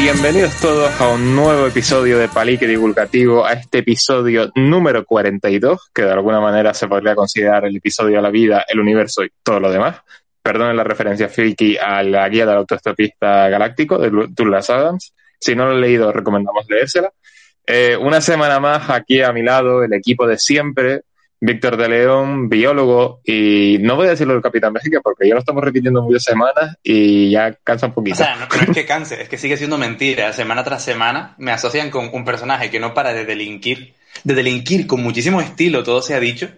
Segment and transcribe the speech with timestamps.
[0.00, 6.02] Bienvenidos todos a un nuevo episodio de Palique Divulgativo, a este episodio número 42, que
[6.02, 9.58] de alguna manera se podría considerar el episodio de la vida, el universo y todo
[9.58, 10.00] lo demás.
[10.40, 15.14] Perdonen la referencia friki a la guía del autoestopista galáctico de Douglas Adams.
[15.40, 17.10] Si no lo he leído, recomendamos leérsela.
[17.66, 21.02] Eh, una semana más aquí a mi lado, el equipo de siempre,
[21.40, 25.40] Víctor de León, biólogo, y no voy a decirlo del Capitán México porque ya lo
[25.40, 28.14] estamos repitiendo muchas semanas y ya cansa un poquito.
[28.14, 30.32] O sea, no, es que canse, es que sigue siendo mentira.
[30.32, 34.86] Semana tras semana me asocian con un personaje que no para de delinquir, de delinquir
[34.86, 36.48] con muchísimo estilo, todo se ha dicho,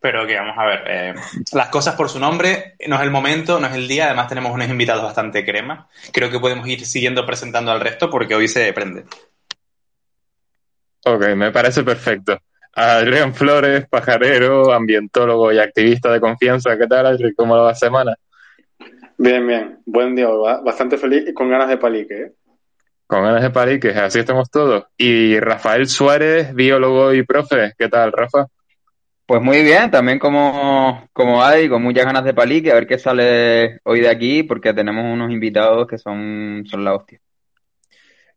[0.00, 1.14] pero que vamos a ver, eh,
[1.52, 4.52] las cosas por su nombre, no es el momento, no es el día, además tenemos
[4.52, 5.88] unos invitados bastante crema.
[6.12, 9.04] Creo que podemos ir siguiendo presentando al resto porque hoy se prende.
[11.06, 12.38] Ok, me parece perfecto.
[12.76, 16.76] Adrián Flores, pajarero, ambientólogo y activista de confianza.
[16.76, 17.32] ¿Qué tal, Adrián?
[17.36, 18.16] ¿Cómo va la semana?
[19.16, 19.78] Bien, bien.
[19.86, 20.28] Buen día.
[20.64, 22.14] Bastante feliz y con ganas de palique.
[22.14, 22.32] ¿eh?
[23.06, 24.86] Con ganas de palique, así estamos todos.
[24.96, 27.72] Y Rafael Suárez, biólogo y profe.
[27.78, 28.46] ¿Qué tal, Rafa?
[29.26, 32.98] Pues muy bien, también como, como hay, con muchas ganas de palique, a ver qué
[32.98, 37.20] sale hoy de aquí, porque tenemos unos invitados que son, son la hostia.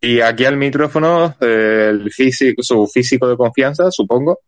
[0.08, 4.40] Y aquí al micrófono, el físico, su físico de confianza, supongo,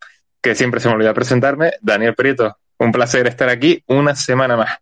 [0.42, 2.56] que siempre se me olvida presentarme, Daniel Prieto.
[2.78, 4.78] Un placer estar aquí una semana más.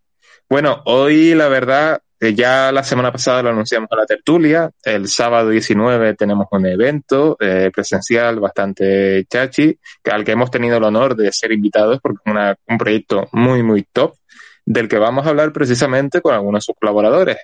[0.47, 4.69] Bueno, hoy la verdad, ya la semana pasada lo anunciamos a la tertulia.
[4.84, 10.84] El sábado 19 tenemos un evento eh, presencial bastante chachi, al que hemos tenido el
[10.84, 14.14] honor de ser invitados porque es un proyecto muy, muy top,
[14.64, 17.38] del que vamos a hablar precisamente con algunos de sus colaboradores.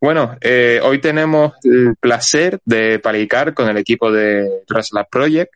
[0.00, 5.52] Bueno, eh, hoy tenemos el placer de palicar con el equipo de Traslab Project,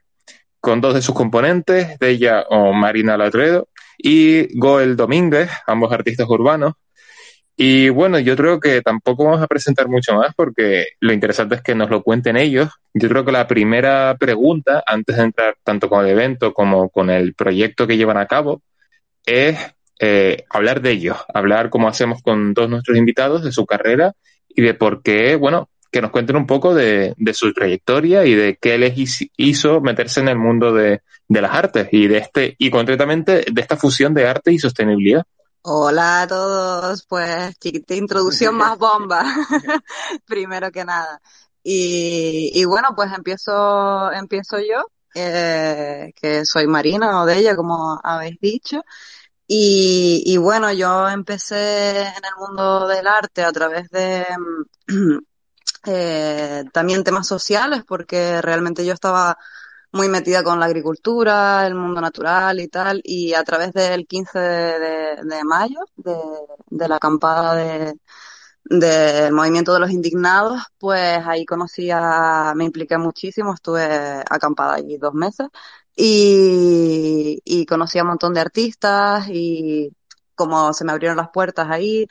[0.60, 3.68] con dos de sus componentes, de ella o Marina Latredo
[3.98, 6.74] y Goel Domínguez, ambos artistas urbanos.
[7.54, 11.62] Y bueno, yo creo que tampoco vamos a presentar mucho más porque lo interesante es
[11.62, 12.70] que nos lo cuenten ellos.
[12.94, 17.10] Yo creo que la primera pregunta, antes de entrar tanto con el evento como con
[17.10, 18.62] el proyecto que llevan a cabo,
[19.26, 19.58] es
[20.02, 24.14] eh, hablar de ellos, hablar como hacemos con todos nuestros invitados, de su carrera
[24.48, 28.56] y de por qué, bueno, que nos cuenten un poco de, su trayectoria y de
[28.58, 28.94] qué les
[29.36, 33.76] hizo meterse en el mundo de, las artes y de este, y concretamente de esta
[33.76, 35.22] fusión de arte y sostenibilidad.
[35.62, 39.22] Hola a todos, pues chiquita introducción más bomba,
[40.26, 41.20] primero que nada.
[41.62, 48.00] Y, y, bueno, pues empiezo, empiezo yo, eh, que soy Marina o de ella, como
[48.02, 48.82] habéis dicho.
[49.52, 54.24] Y, y, bueno, yo empecé en el mundo del arte a través de
[55.86, 59.36] eh, también temas sociales, porque realmente yo estaba
[59.92, 64.38] muy metida con la agricultura, el mundo natural y tal, y a través del 15
[64.38, 66.14] de, mayo, de,
[66.68, 67.94] de, la acampada de,
[68.64, 74.96] del movimiento de los indignados, pues ahí conocí a, me impliqué muchísimo, estuve acampada allí
[74.96, 75.48] dos meses
[75.96, 79.90] y, y conocí a un montón de artistas y
[80.34, 82.06] como se me abrieron las puertas ahí.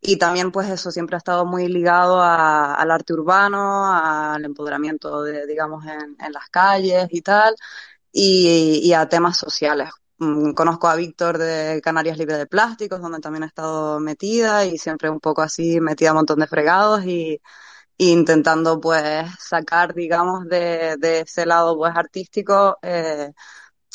[0.00, 5.46] Y también pues eso siempre ha estado muy ligado al arte urbano, al empoderamiento de,
[5.46, 7.54] digamos, en, en las calles y tal,
[8.12, 9.90] y, y a temas sociales.
[10.18, 14.78] Mm, conozco a Víctor de Canarias Libre de Plásticos, donde también he estado metida y
[14.78, 17.40] siempre un poco así metida a un montón de fregados y,
[17.98, 23.32] intentando pues sacar, digamos, de, de ese lado pues artístico, eh,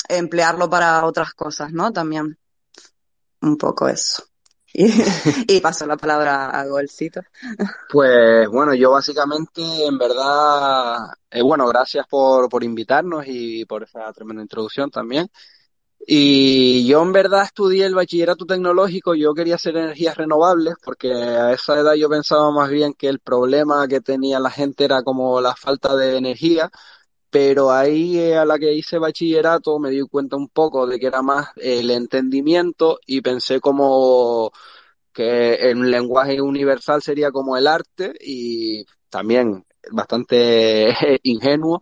[0.10, 1.92] emplearlo para otras cosas, ¿no?
[1.92, 2.38] También.
[3.42, 4.24] Un poco eso.
[5.48, 7.22] Y, paso la palabra a Golcito.
[7.92, 10.98] Pues bueno, yo básicamente, en verdad,
[11.30, 15.30] eh, bueno, gracias por, por invitarnos y por esa tremenda introducción también.
[16.06, 21.54] Y yo en verdad estudié el bachillerato tecnológico, yo quería hacer energías renovables porque a
[21.54, 25.40] esa edad yo pensaba más bien que el problema que tenía la gente era como
[25.40, 26.70] la falta de energía,
[27.30, 31.22] pero ahí a la que hice bachillerato me di cuenta un poco de que era
[31.22, 34.52] más el entendimiento y pensé como
[35.14, 40.94] que el lenguaje universal sería como el arte y también bastante
[41.24, 41.82] ingenuo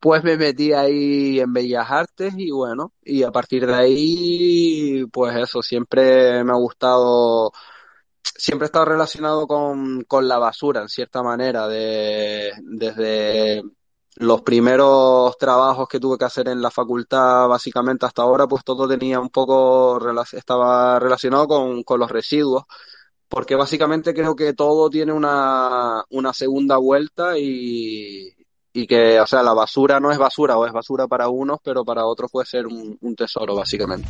[0.00, 5.36] pues me metí ahí en Bellas Artes y bueno, y a partir de ahí, pues
[5.36, 7.52] eso, siempre me ha gustado,
[8.22, 13.62] siempre he estado relacionado con, con la basura, en cierta manera, de, desde
[14.16, 18.88] los primeros trabajos que tuve que hacer en la facultad, básicamente hasta ahora, pues todo
[18.88, 19.98] tenía un poco,
[20.32, 22.64] estaba relacionado con, con los residuos
[23.28, 28.35] porque básicamente creo que todo tiene una, una segunda vuelta y,
[28.76, 31.84] y que, o sea, la basura no es basura o es basura para unos, pero
[31.84, 34.08] para otros puede ser un, un tesoro, básicamente.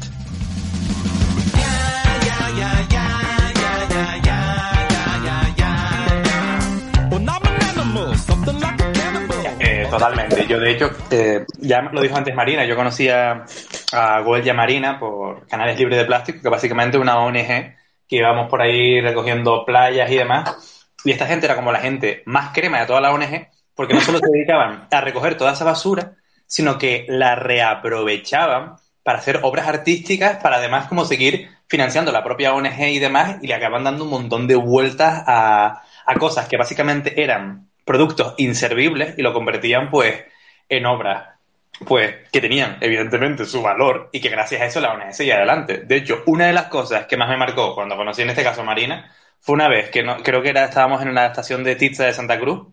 [9.88, 10.46] totalmente.
[10.46, 13.44] Yo, de hecho, eh, ya lo dijo antes Marina, yo conocía
[13.92, 17.74] a Goya Marina por Canales Libres de Plástico, que básicamente es una ONG
[18.08, 20.86] que íbamos por ahí recogiendo playas y demás.
[21.04, 24.00] Y esta gente era como la gente más crema de toda la ONG, porque no
[24.00, 26.14] solo se dedicaban a recoger toda esa basura,
[26.46, 32.54] sino que la reaprovechaban para hacer obras artísticas, para además como seguir financiando la propia
[32.54, 36.56] ONG y demás, y le acaban dando un montón de vueltas a, a cosas que
[36.56, 40.24] básicamente eran productos inservibles y lo convertían pues
[40.68, 41.36] en obras
[41.84, 45.82] pues que tenían evidentemente su valor y que gracias a eso la ONG seguía adelante.
[45.84, 48.62] De hecho, una de las cosas que más me marcó cuando conocí en este caso
[48.62, 51.76] a Marina fue una vez que no, creo que era, estábamos en una estación de
[51.76, 52.68] Tizza de Santa Cruz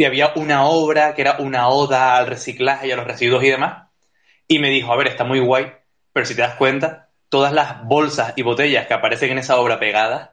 [0.00, 3.50] y había una obra que era una oda al reciclaje y a los residuos y
[3.50, 3.88] demás.
[4.48, 5.74] Y me dijo, a ver, está muy guay,
[6.14, 9.78] pero si te das cuenta, todas las bolsas y botellas que aparecen en esa obra
[9.78, 10.30] pegadas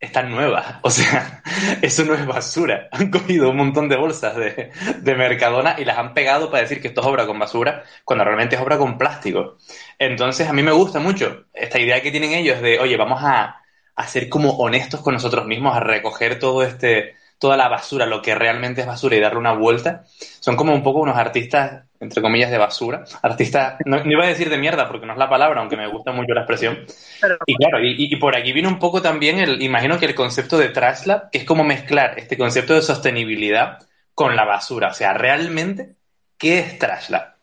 [0.00, 0.76] están nuevas.
[0.82, 1.42] O sea,
[1.82, 2.88] eso no es basura.
[2.92, 4.70] Han cogido un montón de bolsas de,
[5.02, 8.24] de, Mercadona y las han pegado para decir que esto es obra con basura, cuando
[8.24, 9.58] realmente es obra con plástico.
[9.98, 13.60] Entonces, a mí me gusta mucho esta idea que tienen ellos de, oye, vamos a,
[13.94, 18.20] a ser como honestos con nosotros mismos, a recoger todo este, toda la basura, lo
[18.20, 20.04] que realmente es basura y darle una vuelta.
[20.40, 23.04] Son como un poco unos artistas, entre comillas, de basura.
[23.22, 25.88] Artistas, no, no iba a decir de mierda porque no es la palabra, aunque me
[25.88, 26.84] gusta mucho la expresión.
[27.18, 30.14] Pero, y claro, y, y, por aquí viene un poco también el, imagino que el
[30.14, 33.78] concepto de Trash Lab, que es como mezclar este concepto de sostenibilidad
[34.14, 34.88] con la basura.
[34.88, 35.96] O sea, realmente,
[36.36, 37.36] ¿qué es Trash Lab?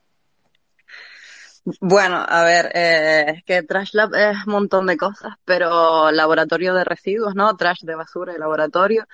[1.81, 6.75] Bueno, a ver, eh, es que Trash Lab es un montón de cosas, pero laboratorio
[6.75, 7.57] de residuos, ¿no?
[7.57, 9.07] Trash de basura y laboratorio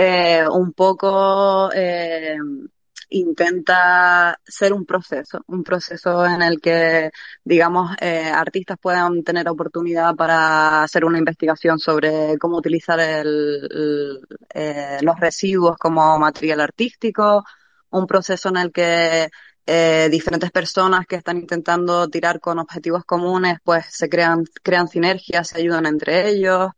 [0.00, 2.36] eh, un poco eh,
[3.10, 7.10] intenta ser un proceso, un proceso en el que,
[7.42, 14.20] digamos, eh, artistas puedan tener oportunidad para hacer una investigación sobre cómo utilizar el,
[15.02, 17.44] los residuos como material artístico,
[17.90, 19.28] un proceso en el que
[19.66, 25.48] eh, diferentes personas que están intentando tirar con objetivos comunes, pues se crean, crean sinergias,
[25.48, 26.70] se ayudan entre ellos,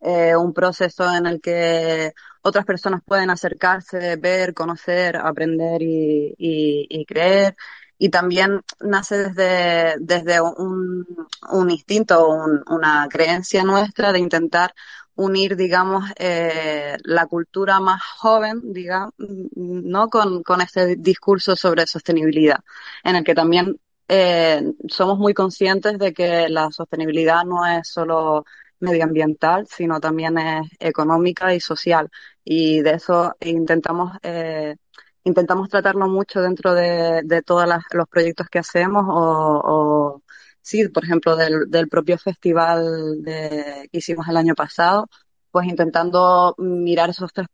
[0.00, 2.12] eh, un proceso en el que
[2.44, 7.56] otras personas pueden acercarse, ver, conocer, aprender y, creer.
[7.98, 14.74] Y también nace desde, un instinto, un, una creencia nuestra de intentar
[15.16, 19.14] unir, digamos, eh, la cultura más joven, digamos,
[19.56, 20.08] ¿no?
[20.10, 22.60] Con, con este discurso sobre sostenibilidad,
[23.04, 28.44] en el que también eh, somos muy conscientes de que la sostenibilidad no es solo
[28.84, 32.10] medioambiental, sino también es económica y social.
[32.44, 34.76] Y de eso intentamos, eh,
[35.24, 40.22] intentamos tratarlo mucho dentro de, de todos los proyectos que hacemos o,
[40.62, 45.08] sí, por ejemplo, del, del propio festival que hicimos el año pasado,
[45.50, 47.46] pues intentando mirar esos tres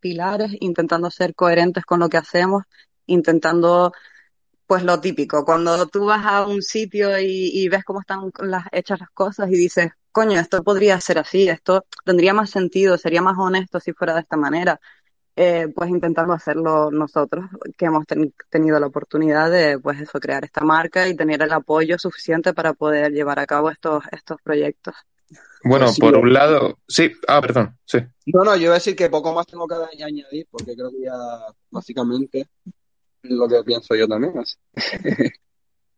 [0.00, 2.64] pilares, intentando ser coherentes con lo que hacemos,
[3.06, 3.92] intentando
[4.66, 8.64] pues lo típico, cuando tú vas a un sitio y, y, ves cómo están las,
[8.72, 13.20] hechas las cosas y dices, coño, esto podría ser así, esto tendría más sentido, sería
[13.20, 14.80] más honesto si fuera de esta manera,
[15.36, 17.44] eh, pues intentando hacerlo nosotros,
[17.76, 21.52] que hemos ten, tenido la oportunidad de, pues eso, crear esta marca y tener el
[21.52, 24.94] apoyo suficiente para poder llevar a cabo estos, estos proyectos.
[25.62, 27.98] Bueno, por un lado, sí, ah, perdón, sí.
[28.24, 31.04] No, no, yo iba a decir que poco más tengo que añadir, porque creo que
[31.04, 31.14] ya
[31.70, 32.48] básicamente
[33.20, 34.32] lo que pienso yo también.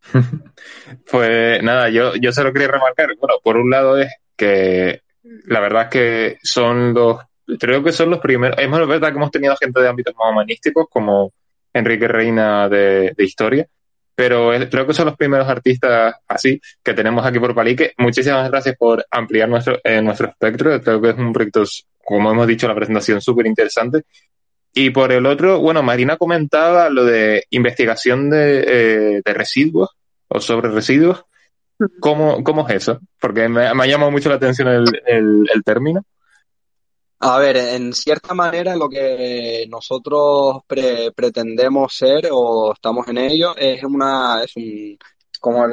[1.10, 5.02] pues nada, yo, yo solo quería remarcar, bueno, por un lado es que
[5.46, 7.20] la verdad es que son los,
[7.58, 10.86] creo que son los primeros, es verdad que hemos tenido gente de ámbitos más humanísticos
[10.90, 11.32] como
[11.72, 13.66] Enrique Reina de, de Historia,
[14.14, 17.92] pero creo que son los primeros artistas así que tenemos aquí por Palique.
[17.98, 21.62] Muchísimas gracias por ampliar nuestro, eh, nuestro espectro, creo que es un proyecto,
[22.04, 24.02] como hemos dicho en la presentación, súper interesante
[24.78, 29.90] y por el otro, bueno, Marina comentaba lo de investigación de, eh, de residuos
[30.28, 31.24] o sobre residuos.
[31.98, 33.00] ¿Cómo, cómo es eso?
[33.20, 36.04] Porque me, me ha llamado mucho la atención el, el, el, término.
[37.18, 43.56] A ver, en cierta manera lo que nosotros pre pretendemos ser o estamos en ello
[43.56, 44.96] es una, es un,
[45.40, 45.66] como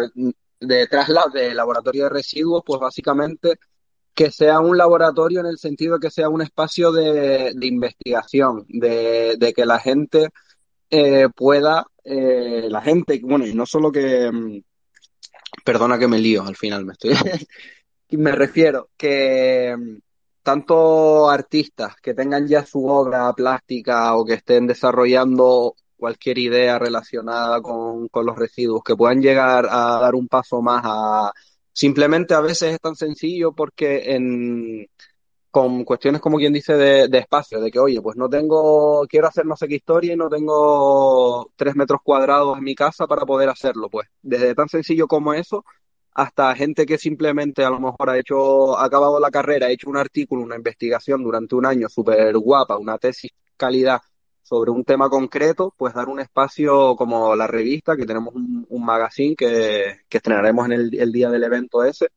[0.60, 3.60] de traslado de laboratorio de residuos, pues básicamente
[4.16, 9.54] que sea un laboratorio en el sentido de que sea un espacio de, investigación, de,
[9.54, 10.30] que la gente
[10.90, 14.64] eh, pueda, eh, la gente, bueno, y no solo que,
[15.66, 17.12] perdona que me lío al final, me estoy,
[18.12, 19.76] me refiero que
[20.42, 27.62] tanto artistas que tengan ya su obra plástica o que estén desarrollando cualquier idea relacionada
[27.62, 31.34] con los residuos, que puedan llegar a dar un paso más a
[31.76, 34.88] Simplemente a veces es tan sencillo porque en,
[35.52, 39.28] con cuestiones como quien dice de, de, espacio, de que, oye, pues no tengo, quiero
[39.28, 43.26] hacer no sé qué historia y no tengo tres metros cuadrados en mi casa para
[43.26, 44.08] poder hacerlo, pues.
[44.22, 45.66] Desde tan sencillo como eso
[46.14, 49.90] hasta gente que simplemente a lo mejor ha hecho, ha acabado la carrera, ha hecho
[49.90, 54.00] un artículo, una investigación durante un año súper guapa, una tesis calidad
[54.46, 58.86] sobre un tema concreto, pues dar un espacio como la revista, que tenemos un, un
[58.86, 62.10] magazine que, que estrenaremos en el, día del evento ese,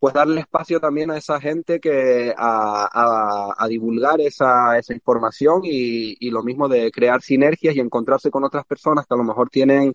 [0.00, 5.60] pues darle espacio también a esa gente que a, a, a divulgar esa, esa información
[5.62, 9.24] y, y, lo mismo de crear sinergias y encontrarse con otras personas que a lo
[9.24, 9.94] mejor tienen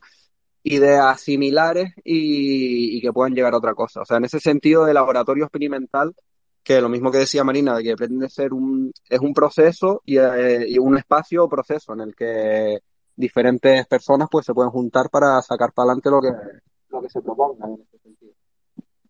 [0.64, 4.04] ideas similares y, y que puedan llegar a otra cosa.
[4.04, 6.16] O sea, en ese sentido de laboratorio experimental,
[6.64, 10.18] que lo mismo que decía Marina, de que pretende ser un, es un proceso y,
[10.18, 12.80] eh, y un espacio o proceso en el que
[13.16, 16.32] diferentes personas pues se pueden juntar para sacar para adelante lo que,
[16.90, 18.32] lo que se proponga en ese sentido.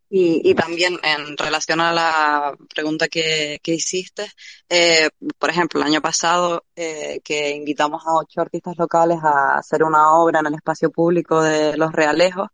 [0.10, 4.27] Y, y, también en relación a la pregunta que, que hiciste,
[4.69, 9.83] eh, por ejemplo, el año pasado eh, que invitamos a ocho artistas locales a hacer
[9.83, 12.50] una obra en el espacio público de Los Realejos,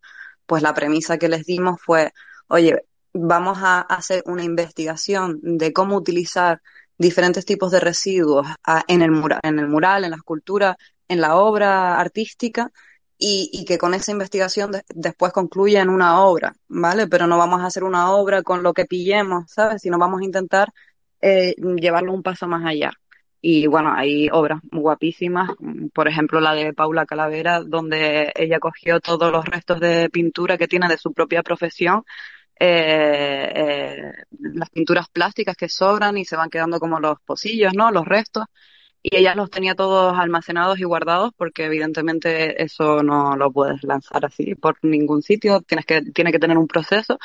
[0.46, 2.13] pues la premisa que les dimos fue,
[2.48, 2.82] oye,
[3.13, 6.62] vamos a hacer una investigación de cómo utilizar
[6.98, 11.22] diferentes tipos de residuos a, en, el mural, en el mural, en la escultura, en
[11.22, 12.72] la obra artística,
[13.22, 17.08] y, y, que con esa investigación de, después concluya en una obra, ¿vale?
[17.08, 19.82] Pero no vamos a hacer una obra con lo que pillemos, ¿sabes?
[19.82, 20.70] Sino vamos a intentar
[21.22, 22.92] eh, llevarlo un paso más allá.
[23.42, 25.51] Y bueno, hay obras guapísimas,
[25.94, 30.68] por ejemplo la de Paula Calavera, donde ella cogió todos los restos de pintura que
[30.68, 32.04] tiene de su propia profesión,
[32.60, 37.92] eh, eh, las pinturas plásticas que sobran y se van quedando como los pocillos, ¿no?
[37.92, 38.46] Los restos
[39.01, 44.25] y ella los tenía todos almacenados y guardados porque evidentemente eso no lo puedes lanzar
[44.25, 47.18] así por ningún sitio, tienes que, tiene que tener un proceso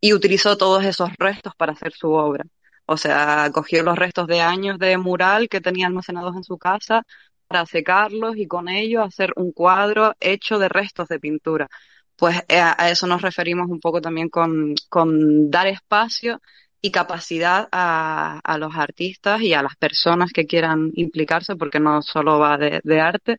[0.00, 2.44] y utilizó todos esos restos para hacer su obra.
[2.86, 7.04] O sea, cogió los restos de años de mural que tenía almacenados en su casa
[7.46, 11.68] para secarlos y con ello hacer un cuadro hecho de restos de pintura.
[12.16, 16.40] Pues eh, a eso nos referimos un poco también con, con dar espacio
[16.80, 22.02] y capacidad a, a, los artistas y a las personas que quieran implicarse, porque no
[22.02, 23.36] solo va de, de arte,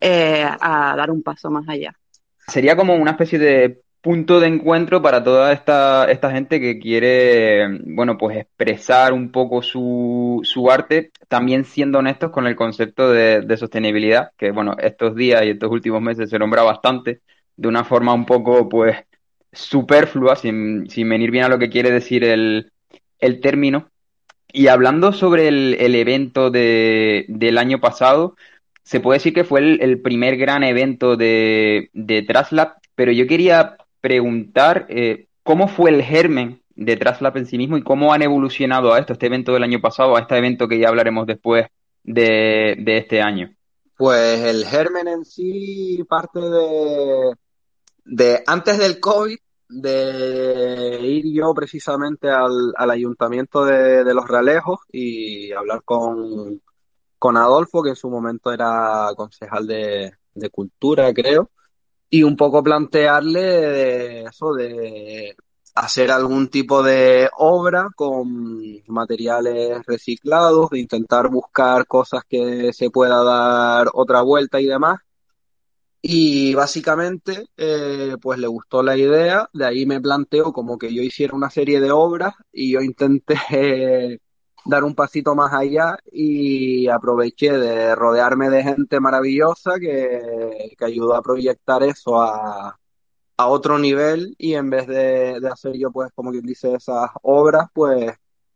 [0.00, 1.92] eh, a dar un paso más allá.
[2.46, 7.80] Sería como una especie de punto de encuentro para toda esta, esta gente que quiere,
[7.86, 13.40] bueno, pues expresar un poco su, su arte, también siendo honestos con el concepto de,
[13.40, 17.22] de sostenibilidad, que bueno, estos días y estos últimos meses se nombra bastante,
[17.56, 18.96] de una forma un poco, pues,
[19.52, 22.72] superflua, sin, sin venir bien a lo que quiere decir el,
[23.18, 23.90] el término.
[24.52, 28.36] Y hablando sobre el, el evento de, del año pasado,
[28.84, 33.76] se puede decir que fue el, primer gran evento de, de Traslab, pero yo quería
[34.00, 38.92] preguntar eh, cómo fue el germen de Traslab en sí mismo y cómo han evolucionado
[38.92, 41.66] a esto, este evento del año pasado, a este evento que ya hablaremos después
[42.02, 43.54] de, de este año.
[43.96, 47.34] Pues el germen en sí parte de,
[48.04, 49.36] de antes del COVID,
[49.68, 56.60] de ir yo precisamente al, al ayuntamiento de, de, Los Realejos y hablar con,
[57.18, 61.50] con Adolfo, que en su momento era concejal de, de Cultura, creo,
[62.10, 65.36] y un poco plantearle de eso, de
[65.74, 73.24] hacer algún tipo de obra con materiales reciclados, de intentar buscar cosas que se pueda
[73.24, 75.00] dar otra vuelta y demás.
[76.06, 81.02] Y básicamente, eh, pues le gustó la idea, de ahí me planteó como que yo
[81.02, 83.34] hiciera una serie de obras y yo intenté
[84.66, 91.14] dar un pasito más allá y aproveché de rodearme de gente maravillosa que, que ayudó
[91.16, 92.78] a proyectar eso a,
[93.38, 94.34] a otro nivel.
[94.38, 98.12] Y en vez de, de hacer yo, pues, como quien dice, esas obras, pues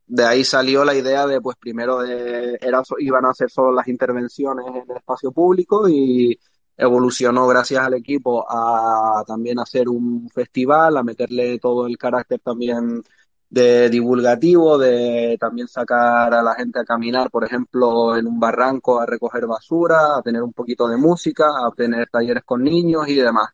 [0.07, 3.88] de ahí salió la idea de, pues, primero de, era, iban a hacer solo las
[3.88, 6.38] intervenciones en el espacio público y
[6.78, 13.02] evolucionó gracias al equipo a también hacer un festival, a meterle todo el carácter también
[13.50, 19.00] de divulgativo, de también sacar a la gente a caminar, por ejemplo, en un barranco
[19.00, 23.16] a recoger basura, a tener un poquito de música, a tener talleres con niños y
[23.16, 23.49] demás.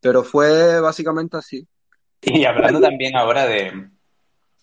[0.00, 1.66] Pero fue básicamente así.
[2.22, 3.90] Y hablando también ahora de,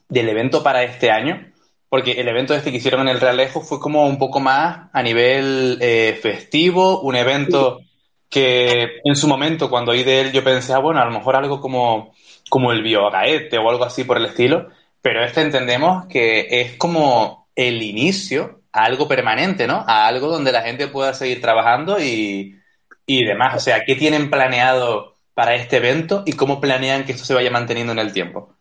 [0.09, 1.53] del evento para este año,
[1.89, 5.03] porque el evento este que hicieron en el Realejo fue como un poco más a
[5.03, 7.81] nivel eh, festivo, un evento.
[8.33, 11.35] Que en su momento cuando oí de él yo pensé, ah, bueno, a lo mejor
[11.35, 12.15] algo como,
[12.49, 14.69] como el Biogaete o algo así por el estilo,
[15.03, 19.85] pero este entendemos que es como el inicio a algo permanente, ¿no?
[19.87, 22.59] A algo donde la gente pueda seguir trabajando y,
[23.05, 23.55] y demás.
[23.55, 27.51] O sea, ¿qué tienen planeado para este evento y cómo planean que esto se vaya
[27.51, 28.55] manteniendo en el tiempo?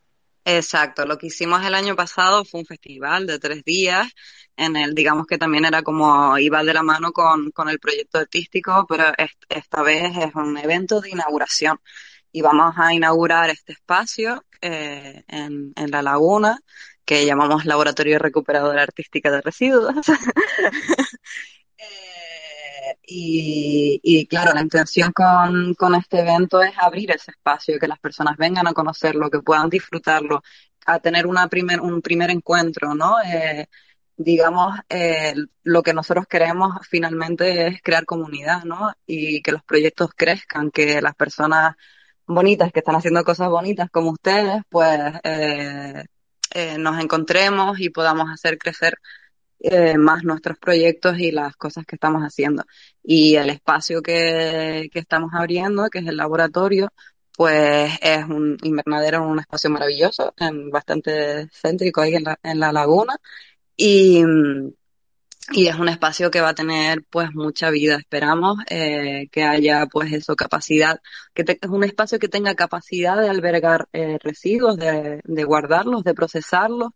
[0.45, 4.09] Exacto, lo que hicimos el año pasado fue un festival de tres días,
[4.57, 8.19] en el, digamos que también era como iba de la mano con, con el proyecto
[8.19, 11.79] artístico, pero est- esta vez es un evento de inauguración
[12.33, 16.61] y vamos a inaugurar este espacio eh, en, en la laguna
[17.05, 19.95] que llamamos Laboratorio Recuperadora Artística de Residuos.
[21.79, 27.89] Eh, y, y claro, la intención con, con este evento es abrir ese espacio, que
[27.89, 30.43] las personas vengan a conocerlo, que puedan disfrutarlo,
[30.87, 33.17] a tener una primer, un primer encuentro, ¿no?
[33.23, 33.67] Eh,
[34.23, 38.93] digamos, eh, lo que nosotros queremos finalmente es crear comunidad, ¿no?
[39.07, 41.77] Y que los proyectos crezcan, que las personas
[42.27, 46.05] bonitas que están haciendo cosas bonitas como ustedes, pues eh,
[46.55, 48.99] eh, nos encontremos y podamos hacer crecer
[49.61, 52.65] eh, más nuestros proyectos y las cosas que estamos haciendo.
[53.03, 56.93] Y el espacio que, que estamos abriendo, que es el laboratorio,
[57.37, 60.35] pues es un invernadero, un espacio maravilloso,
[60.71, 63.17] bastante céntrico ahí en la, en la laguna.
[63.77, 64.23] Y,
[65.53, 67.97] y es un espacio que va a tener pues mucha vida.
[67.97, 71.01] Esperamos eh, que haya pues eso, capacidad,
[71.35, 76.05] que te- es un espacio que tenga capacidad de albergar eh, residuos, de, de guardarlos,
[76.05, 76.91] de procesarlos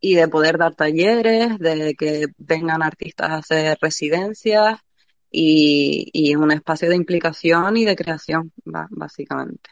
[0.00, 4.78] y de poder dar talleres, de que vengan artistas a hacer residencias
[5.30, 9.70] y, y un espacio de implicación y de creación, básicamente.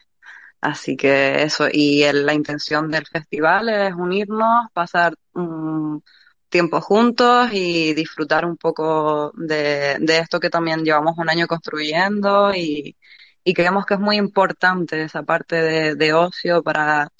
[0.61, 6.03] Así que eso, y el- la intención del festival es unirnos, pasar un
[6.49, 12.55] tiempo juntos y disfrutar un poco de, de esto que también llevamos un año construyendo
[12.55, 12.97] y,
[13.45, 17.13] y creemos que es muy importante esa parte de, de ocio para,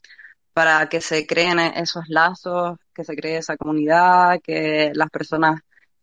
[0.53, 5.61] para que se creen esos lazos, que se cree esa comunidad, que las personas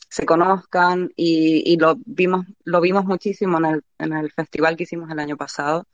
[0.09, 4.83] se conozcan y, y lo vimos, lo vimos muchísimo en el, en el festival que
[4.83, 5.87] hicimos el año pasado.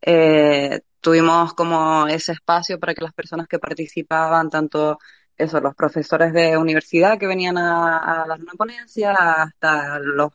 [0.00, 4.98] Eh, tuvimos como ese espacio para que las personas que participaban, tanto
[5.36, 10.32] eso, los profesores de universidad que venían a, a dar una ponencia, hasta los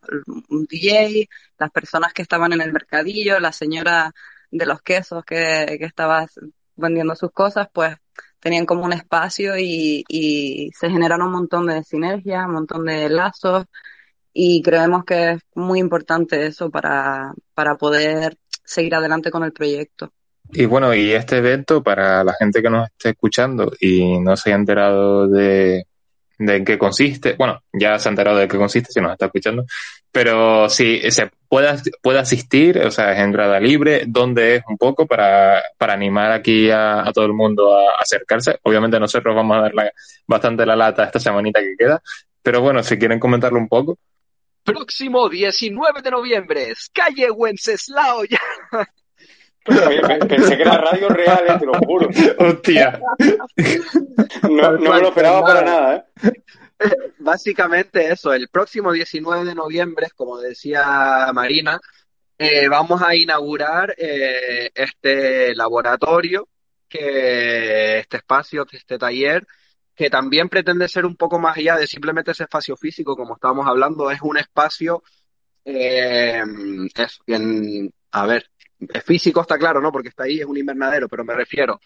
[0.49, 4.11] un DJ, las personas que estaban en el mercadillo, la señora
[4.51, 6.27] de los quesos que, que estaba
[6.75, 7.95] vendiendo sus cosas, pues
[8.39, 13.09] tenían como un espacio y, y se generaron un montón de sinergias, un montón de
[13.09, 13.65] lazos
[14.33, 20.13] y creemos que es muy importante eso para, para poder seguir adelante con el proyecto.
[20.53, 24.49] Y bueno, y este evento, para la gente que nos esté escuchando y no se
[24.49, 25.85] haya enterado de,
[26.37, 29.27] de en qué consiste, bueno, ya se ha enterado de qué consiste si nos está
[29.27, 29.65] escuchando,
[30.11, 35.05] pero si se puede, puede asistir, o sea, es entrada libre, ¿dónde es un poco
[35.07, 38.59] para, para animar aquí a, todo el mundo a, a acercarse?
[38.63, 39.91] Obviamente nosotros vamos a dar la-
[40.27, 42.01] bastante la lata esta semanita que queda,
[42.41, 43.97] pero bueno, si quieren comentarlo un poco.
[44.63, 48.23] Próximo 19 de noviembre, calle Wenceslao.
[49.63, 52.09] Pe- pensé que era radio real, eh, te lo juro.
[52.39, 52.99] Hostia.
[54.49, 56.31] No, no me lo esperaba para nada, ¿eh?
[57.19, 61.79] Básicamente eso, el próximo 19 de noviembre, como decía Marina,
[62.39, 66.47] eh, vamos a inaugurar eh, este laboratorio,
[66.89, 69.45] que este espacio, este taller,
[69.95, 73.67] que también pretende ser un poco más allá de simplemente ese espacio físico, como estábamos
[73.67, 75.03] hablando, es un espacio,
[75.63, 76.41] eh,
[77.27, 78.49] en, a ver,
[79.05, 79.91] físico está claro, ¿no?
[79.91, 81.79] Porque está ahí, es un invernadero, pero me refiero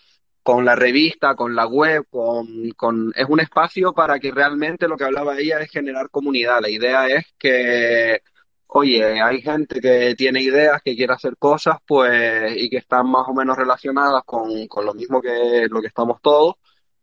[0.45, 4.95] con la revista, con la web, con, con, es un espacio para que realmente lo
[4.95, 6.62] que hablaba ella es generar comunidad.
[6.62, 8.21] La idea es que,
[8.67, 13.27] oye, hay gente que tiene ideas, que quiere hacer cosas, pues, y que están más
[13.27, 16.58] o menos relacionadas con, con lo mismo que lo que estamos todos,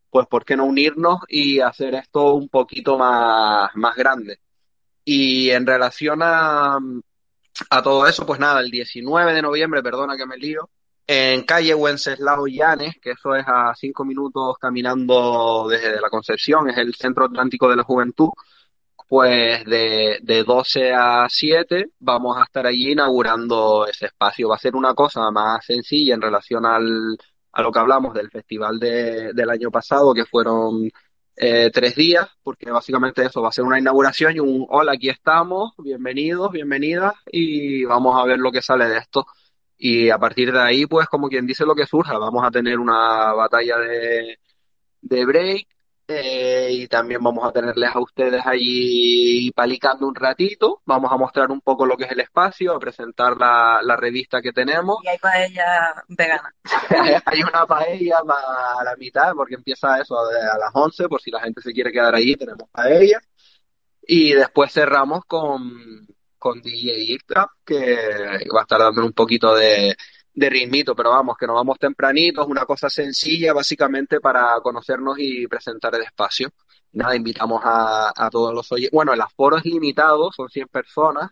[0.09, 4.39] pues, ¿por qué no unirnos y hacer esto un poquito más, más grande?
[5.05, 6.79] Y en relación a,
[7.71, 10.69] a todo eso, pues nada, el 19 de noviembre, perdona que me lío,
[11.07, 16.79] en calle Wenceslao Llanes, que eso es a cinco minutos caminando desde la Concepción, es
[16.79, 18.31] el Centro Atlántico de la Juventud,
[19.09, 24.49] pues de, de 12 a 7 vamos a estar allí inaugurando ese espacio.
[24.49, 27.19] Va a ser una cosa más sencilla en relación al,
[27.53, 30.91] a lo que hablamos del festival de, del año pasado, que fueron
[31.37, 35.09] eh, tres días, porque básicamente eso va a ser una inauguración y un hola, aquí
[35.09, 39.27] estamos, bienvenidos, bienvenidas, y vamos a ver lo que sale de esto.
[39.79, 42.79] Y a partir de ahí, pues como quien dice lo que surja, vamos a tener
[42.79, 44.39] una batalla de,
[45.01, 45.67] de break
[46.15, 50.81] eh, y también vamos a tenerles a ustedes allí palicando un ratito.
[50.85, 54.43] Vamos a mostrar un poco lo que es el espacio, a presentar la, la revista
[54.43, 54.99] que tenemos.
[55.05, 56.55] Y hay paella vegana.
[57.27, 61.41] Hay una paella a la mitad porque empieza eso a, las 11, por si la
[61.41, 63.21] gente se quiere quedar allí, tenemos paella.
[64.07, 66.07] Y después cerramos con,
[66.39, 67.97] con DJ Ictra, que
[68.55, 69.97] va a estar dando un poquito de,
[70.35, 75.17] de ritmito, pero vamos, que nos vamos tempranito, es una cosa sencilla básicamente para conocernos
[75.19, 76.51] y presentar el espacio.
[76.93, 78.93] Nada, invitamos a, a todos los oyentes.
[78.93, 81.31] Bueno, el aforo es limitado, son 100 personas,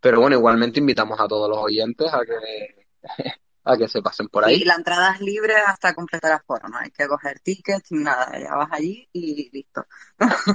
[0.00, 2.86] pero bueno, igualmente invitamos a todos los oyentes a que,
[3.64, 4.62] a que se pasen por ahí.
[4.62, 8.02] Y la entrada es libre hasta completar el aforo, no hay que coger tickets ni
[8.02, 9.84] nada, ya vas allí y listo.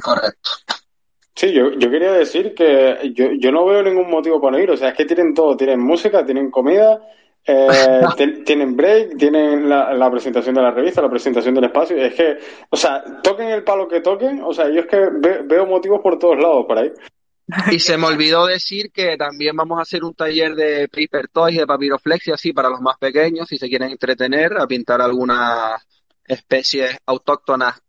[0.03, 0.49] Correcto.
[1.37, 4.71] Sí, yo, yo quería decir que yo, yo no veo ningún motivo para no ir.
[4.71, 5.55] O sea, es que tienen todo.
[5.55, 6.99] Tienen música, tienen comida,
[7.47, 8.01] eh,
[8.45, 11.97] tienen break, tienen la, la presentación de la revista, la presentación del espacio.
[11.97, 12.37] Es que,
[12.69, 14.41] o sea, toquen el palo que toquen.
[14.43, 16.93] O sea, yo es que ve- veo motivos por todos lados para ir.
[17.71, 21.57] Y se me olvidó decir que también vamos a hacer un taller de paper toys,
[21.57, 25.81] de papiroflex y así para los más pequeños, si se quieren entretener, a pintar algunas
[26.25, 27.79] especies autóctonas,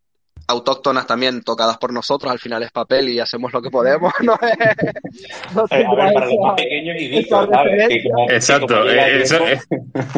[0.49, 4.37] autóctonas también tocadas por nosotros, al final es papel y hacemos lo que podemos, ¿no?
[5.55, 7.89] No Eh, a ver, para los más pequeños y vistos, ¿sabes?
[7.89, 9.61] Que que Exacto, eh, eso, eh,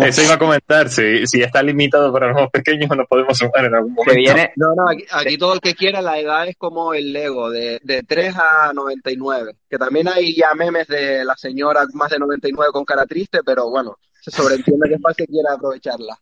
[0.06, 0.88] eso iba a comentar.
[0.88, 4.14] Si, si está limitado para los más pequeños, nos podemos sumar en algún momento.
[4.14, 7.50] viene, No, no, aquí, aquí todo el que quiera, la edad es como el Lego,
[7.50, 12.18] de, de 3 a 99, que también hay ya memes de la señora más de
[12.18, 16.16] 99 con cara triste, pero bueno, se sobreentiende que es que quiera aprovecharla.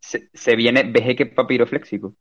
[0.00, 2.14] se, se viene vejeque papirofléxico.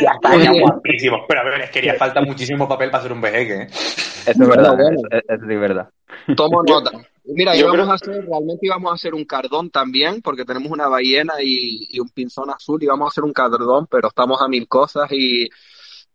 [0.00, 1.24] Ya está, ya guapísimo.
[1.28, 3.54] Pero a ver, es que haría falta muchísimo papel para hacer un vejeque.
[3.62, 3.66] ¿eh?
[3.70, 5.00] Eso es verdad, bueno.
[5.10, 5.88] Eso, eso sí es verdad.
[6.36, 6.90] Tomo nota.
[7.24, 10.70] Mira, yo íbamos creo- a hacer, realmente íbamos a hacer un cardón también, porque tenemos
[10.70, 14.40] una ballena y, y un pinzón azul, y vamos a hacer un cardón, pero estamos
[14.42, 15.48] a mil cosas y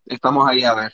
[0.05, 0.93] estamos ahí a ver.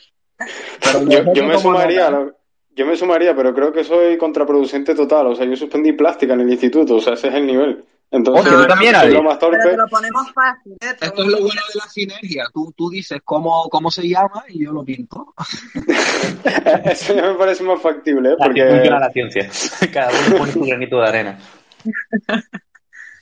[0.80, 2.32] Pero Yo, yo me sumaría,
[2.76, 5.28] yo me sumaría, pero creo que soy contraproducente total.
[5.28, 6.96] O sea, yo suspendí plástica en el instituto.
[6.96, 7.84] O sea, ese es el nivel.
[8.10, 9.70] Entonces, lo más Pero torpe.
[9.70, 10.94] te lo ponemos fácil, ¿eh?
[11.00, 12.44] Esto es lo bueno de la sinergia.
[12.52, 15.34] Tú, tú dices cómo, cómo se llama y yo lo pinto.
[16.84, 18.36] Eso ya me parece más factible, ¿eh?
[18.38, 19.50] Así porque funciona la ciencia.
[19.92, 21.38] Cada uno pone su granito de arena.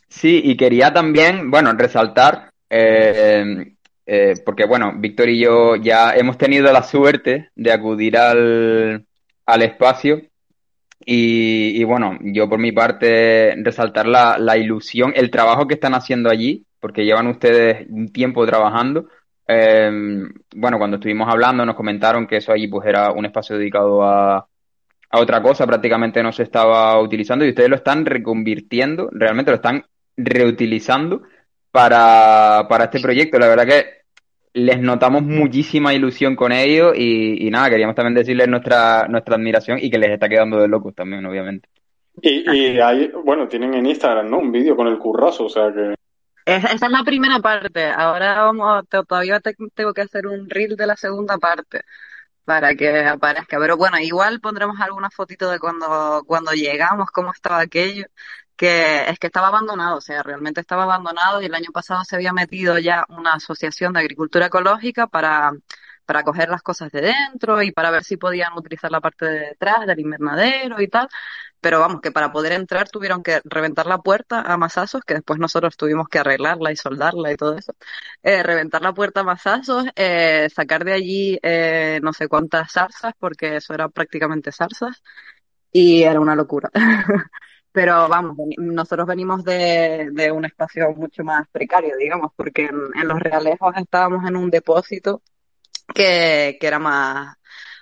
[0.09, 6.37] Sí, y quería también, bueno, resaltar, eh, eh, porque bueno, Víctor y yo ya hemos
[6.37, 9.07] tenido la suerte de acudir al,
[9.47, 10.21] al espacio
[11.05, 15.95] y, y bueno, yo por mi parte resaltar la, la ilusión, el trabajo que están
[15.95, 19.07] haciendo allí, porque llevan ustedes un tiempo trabajando.
[19.47, 19.91] Eh,
[20.55, 24.37] bueno, cuando estuvimos hablando nos comentaron que eso allí pues era un espacio dedicado a,
[25.11, 29.57] a otra cosa, prácticamente no se estaba utilizando y ustedes lo están reconvirtiendo, realmente lo
[29.57, 29.85] están
[30.17, 31.23] reutilizando
[31.71, 33.39] para, para este proyecto.
[33.39, 34.02] La verdad que
[34.55, 39.79] les notamos muchísima ilusión con ello y, y nada, queríamos también decirles nuestra, nuestra admiración
[39.81, 41.69] y que les está quedando de locos también, obviamente.
[42.21, 44.39] Y, y hay, bueno, tienen en Instagram, ¿no?
[44.39, 45.95] Un vídeo con el currazo, o sea que.
[46.45, 47.87] Es- esa es la primera parte.
[47.91, 51.83] Ahora vamos, te- todavía te- tengo que hacer un reel de la segunda parte
[52.45, 53.59] para que aparezca.
[53.61, 58.07] Pero bueno, igual pondremos alguna fotito de cuando, cuando llegamos, cómo estaba aquello.
[58.57, 62.17] Que es que estaba abandonado, o sea, realmente estaba abandonado y el año pasado se
[62.17, 65.53] había metido ya una asociación de agricultura ecológica para,
[66.05, 69.39] para coger las cosas de dentro y para ver si podían utilizar la parte de
[69.41, 71.09] detrás del invernadero y tal.
[71.61, 75.39] Pero vamos, que para poder entrar tuvieron que reventar la puerta a masazos, que después
[75.39, 77.75] nosotros tuvimos que arreglarla y soldarla y todo eso.
[78.23, 83.15] Eh, reventar la puerta a masazos, eh, sacar de allí eh, no sé cuántas zarzas,
[83.19, 85.03] porque eso era prácticamente zarzas,
[85.73, 86.71] y era una locura.
[87.73, 93.09] Pero vamos, nosotros venimos de, de un espacio mucho más precario, digamos, porque en, en
[93.09, 95.23] Los Realejos estábamos en un depósito
[95.95, 97.37] que, que era más,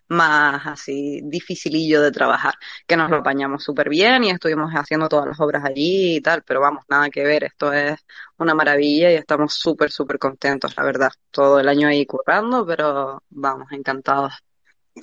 [0.09, 2.55] más así dificilillo de trabajar,
[2.87, 6.43] que nos lo apañamos súper bien y estuvimos haciendo todas las obras allí y tal,
[6.45, 8.01] pero vamos, nada que ver, esto es
[8.39, 11.13] una maravilla y estamos súper, súper contentos, la verdad.
[11.31, 14.35] Todo el año ahí currando, pero vamos, encantados.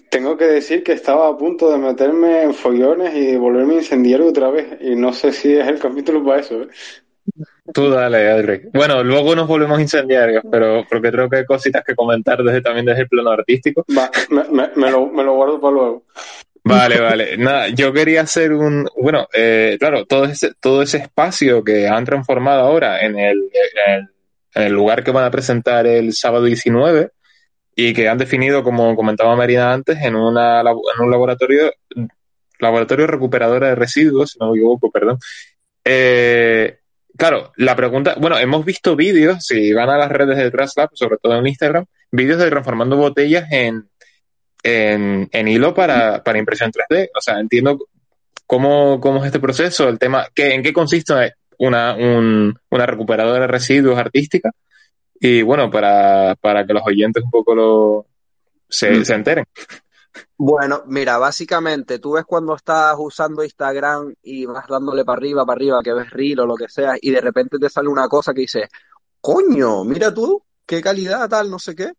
[0.10, 4.50] Tengo que decir que estaba a punto de meterme en follones y volverme incendiario otra
[4.50, 4.78] vez.
[4.82, 6.68] Y no sé si es el capítulo para eso, ¿eh?
[7.74, 8.62] Tú dale, Adri.
[8.74, 12.86] Bueno, luego nos volvemos incendiarios, pero porque creo que hay cositas que comentar desde, también
[12.86, 13.86] desde el plano artístico.
[13.98, 16.04] Va, me, me- me lo, me lo guardo para luego.
[16.64, 17.38] Vale, vale.
[17.38, 22.04] Nada, yo quería hacer un, bueno, eh, claro, todo ese, todo ese espacio que han
[22.06, 24.10] transformado ahora en el, en el,
[24.56, 27.12] en el lugar que van a presentar el sábado 19
[27.80, 31.72] y que han definido, como comentaba Marina antes, en, una, en un laboratorio,
[32.60, 35.20] laboratorio recuperador de residuos, si no me equivoco, perdón.
[35.86, 36.80] Eh,
[37.16, 41.18] claro, la pregunta, bueno, hemos visto vídeos, si van a las redes de TransLab, sobre
[41.22, 43.88] todo en Instagram, vídeos de transformando botellas en,
[44.64, 47.10] en, en hilo para, para impresión 3D.
[47.16, 47.78] O sea, entiendo
[48.48, 51.14] cómo, cómo es este proceso, el tema, qué, en qué consiste
[51.60, 54.52] una, un- una recuperadora de residuos artística.
[55.20, 58.06] Y bueno, para, para que los oyentes un poco lo,
[58.70, 59.06] se, Mm.
[59.06, 59.46] se enteren.
[60.38, 65.58] Bueno, mira, básicamente tú ves cuando estás usando Instagram y vas dándole para arriba, para
[65.58, 68.34] arriba, que ves reel o lo que sea, y de repente te sale una cosa
[68.34, 68.68] que dice,
[69.22, 71.92] coño, mira tú, qué calidad, tal, no sé qué.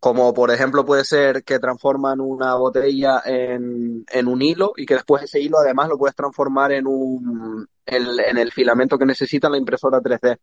[0.00, 4.94] Como por ejemplo puede ser que transforman una botella en, en un hilo y que
[4.94, 9.48] después ese hilo además lo puedes transformar en un en, en el filamento que necesita
[9.48, 10.38] la impresora 3D.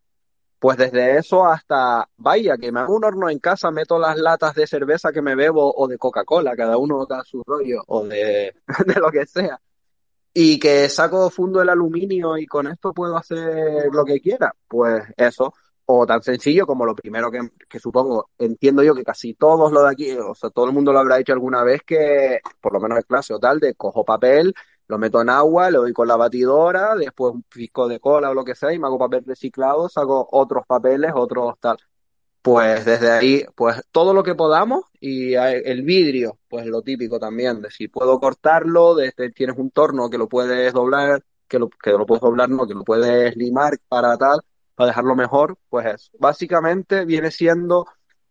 [0.66, 4.56] Pues desde eso hasta, vaya, que me hago un horno en casa, meto las latas
[4.56, 8.52] de cerveza que me bebo o de Coca-Cola, cada uno da su rollo, o de,
[8.88, 9.62] de lo que sea.
[10.34, 14.56] Y que saco fundo el aluminio y con esto puedo hacer lo que quiera.
[14.68, 15.54] Pues eso.
[15.86, 19.84] O tan sencillo como lo primero que, que supongo, entiendo yo que casi todos lo
[19.84, 22.80] de aquí, o sea, todo el mundo lo habrá hecho alguna vez que, por lo
[22.80, 24.56] menos en clase o tal, de cojo papel,
[24.88, 28.34] lo meto en agua, lo doy con la batidora, después un pisco de cola o
[28.34, 31.78] lo que sea, y me hago papel reciclado, saco otros papeles, otros tal.
[32.42, 37.60] Pues desde ahí, pues todo lo que podamos, y el vidrio, pues lo típico también,
[37.62, 41.92] de si puedo cortarlo, desde tienes un torno que lo puedes doblar, que lo, que
[41.92, 44.42] lo puedes doblar, no, que lo puedes limar para tal,
[44.76, 46.12] para dejarlo mejor, pues eso.
[46.20, 47.88] Básicamente viene siendo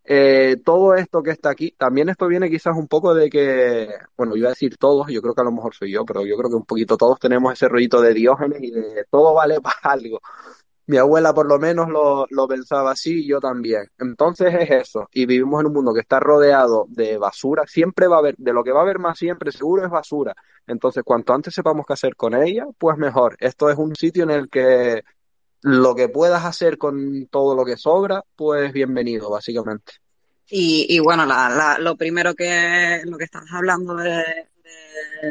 [0.06, 4.36] eh, todo esto que está aquí, también esto viene quizás un poco de que, bueno,
[4.36, 6.50] iba a decir todos, yo creo que a lo mejor soy yo, pero yo creo
[6.50, 10.20] que un poquito todos tenemos ese rollito de Diógenes y de todo vale para algo.
[10.86, 13.84] Mi abuela por lo menos lo, lo pensaba así y yo también.
[13.98, 15.08] Entonces es eso.
[15.12, 17.62] Y vivimos en un mundo que está rodeado de basura.
[17.66, 20.34] Siempre va a haber, de lo que va a haber más siempre seguro es basura.
[20.66, 23.34] Entonces cuanto antes sepamos qué hacer con ella, pues mejor.
[23.40, 25.04] Esto es un sitio en el que
[25.64, 29.94] lo que puedas hacer con todo lo que sobra, pues bienvenido, básicamente.
[30.46, 34.22] Y, y bueno, la, la, lo primero que lo que estás hablando de,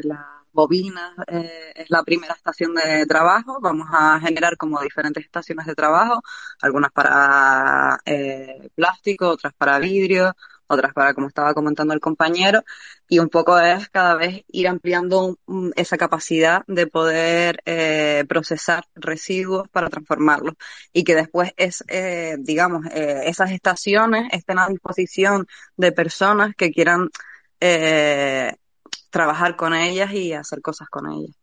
[0.02, 3.60] las bobinas eh, es la primera estación de trabajo.
[3.62, 6.24] Vamos a generar como diferentes estaciones de trabajo,
[6.62, 10.36] algunas para eh, plástico, otras para vidrio,
[10.68, 12.64] otras para, como estaba comentando el compañero,
[13.08, 18.86] y un poco es cada vez ir ampliando un, esa capacidad de poder eh, procesar
[18.96, 20.56] residuos para transformarlos
[20.92, 25.48] y que después es, eh, digamos, eh, esas estaciones estén a disposición
[25.78, 27.10] de personas que quieran
[27.60, 28.54] eh,
[29.10, 31.43] trabajar con ellas y hacer cosas con ellas.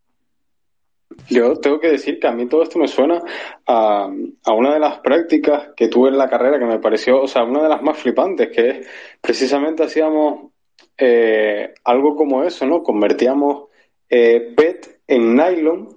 [1.28, 3.22] Yo tengo que decir que a mí todo esto me suena
[3.66, 4.08] a,
[4.44, 7.44] a, una de las prácticas que tuve en la carrera que me pareció, o sea,
[7.44, 8.88] una de las más flipantes, que es
[9.20, 10.50] precisamente hacíamos
[10.96, 12.82] eh, algo como eso, ¿no?
[12.82, 13.68] Convertíamos
[14.08, 15.88] eh, PET en nylon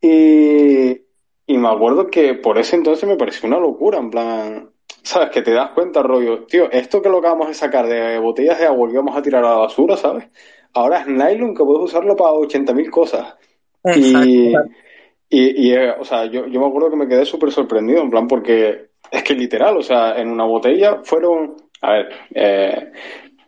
[0.00, 0.90] y,
[1.46, 4.70] y me acuerdo que por ese entonces me pareció una locura, en plan,
[5.02, 5.30] ¿sabes?
[5.30, 8.66] Que te das cuenta, rollo, tío, esto que lo acabamos de sacar de botellas de
[8.66, 10.26] agua que vamos a tirar a la basura, ¿sabes?
[10.74, 13.34] Ahora es nylon que puedes usarlo para 80.000 cosas.
[13.84, 14.54] Y,
[15.28, 18.26] y, y, o sea, yo, yo me acuerdo que me quedé súper sorprendido, en plan,
[18.26, 22.92] porque es que literal, o sea, en una botella fueron, a ver, eh,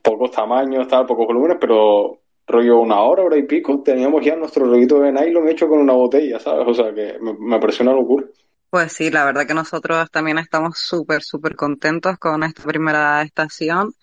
[0.03, 4.67] pocos tamaños, tal, pocos volúmenes, pero rollo una hora, hora y pico, teníamos ya nuestro
[4.67, 6.67] rollito de nylon hecho con una botella, ¿sabes?
[6.69, 8.27] O sea, que me, me pareció una locura.
[8.71, 13.95] Pues sí, la verdad que nosotros también estamos súper, súper contentos con esta primera estación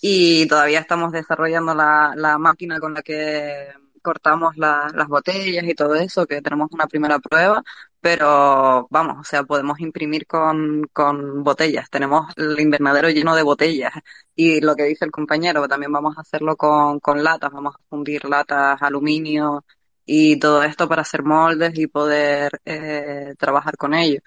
[0.00, 3.68] y todavía estamos desarrollando la, la máquina con la que
[4.00, 7.62] cortamos la, las botellas y todo eso, que tenemos una primera prueba,
[8.00, 13.92] pero vamos, o sea, podemos imprimir con, con botellas, tenemos el invernadero lleno de botellas.
[14.34, 17.80] Y lo que dice el compañero, también vamos a hacerlo con, con latas, vamos a
[17.88, 19.64] fundir latas, aluminio
[20.04, 24.22] y todo esto para hacer moldes y poder eh, trabajar con ellos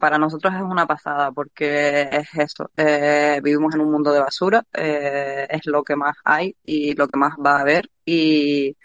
[0.00, 4.64] para nosotros es una pasada porque es eso, eh, vivimos en un mundo de basura,
[4.74, 8.76] eh, es lo que más hay y lo que más va a haber y,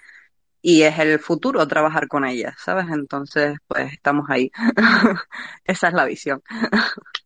[0.61, 2.87] y es el futuro trabajar con ella, ¿sabes?
[2.91, 4.51] Entonces, pues estamos ahí.
[5.65, 6.43] Esa es la visión.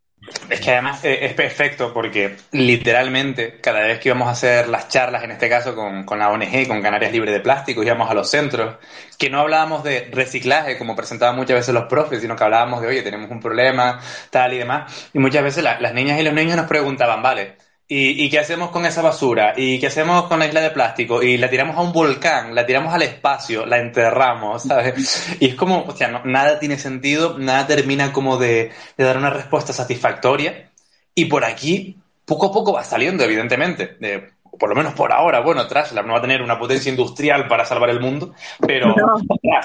[0.49, 5.23] Es que además es perfecto porque literalmente cada vez que íbamos a hacer las charlas,
[5.23, 8.29] en este caso con, con la ONG, con Canarias Libre de Plásticos, íbamos a los
[8.29, 8.75] centros,
[9.17, 12.87] que no hablábamos de reciclaje como presentaban muchas veces los profes, sino que hablábamos de,
[12.87, 15.09] oye, tenemos un problema, tal y demás.
[15.13, 17.55] Y muchas veces la, las niñas y los niños nos preguntaban, vale,
[17.89, 19.53] ¿Y, ¿Y, qué hacemos con esa basura?
[19.55, 21.23] ¿Y qué hacemos con la isla de plástico?
[21.23, 25.37] Y la tiramos a un volcán, la tiramos al espacio, la enterramos, ¿sabes?
[25.39, 29.17] Y es como, o sea, no, nada tiene sentido, nada termina como de, de, dar
[29.17, 30.69] una respuesta satisfactoria.
[31.15, 33.95] Y por aquí, poco a poco va saliendo, evidentemente.
[34.01, 37.47] De, por lo menos por ahora, bueno, Trashlab no va a tener una potencia industrial
[37.47, 39.17] para salvar el mundo, pero, no.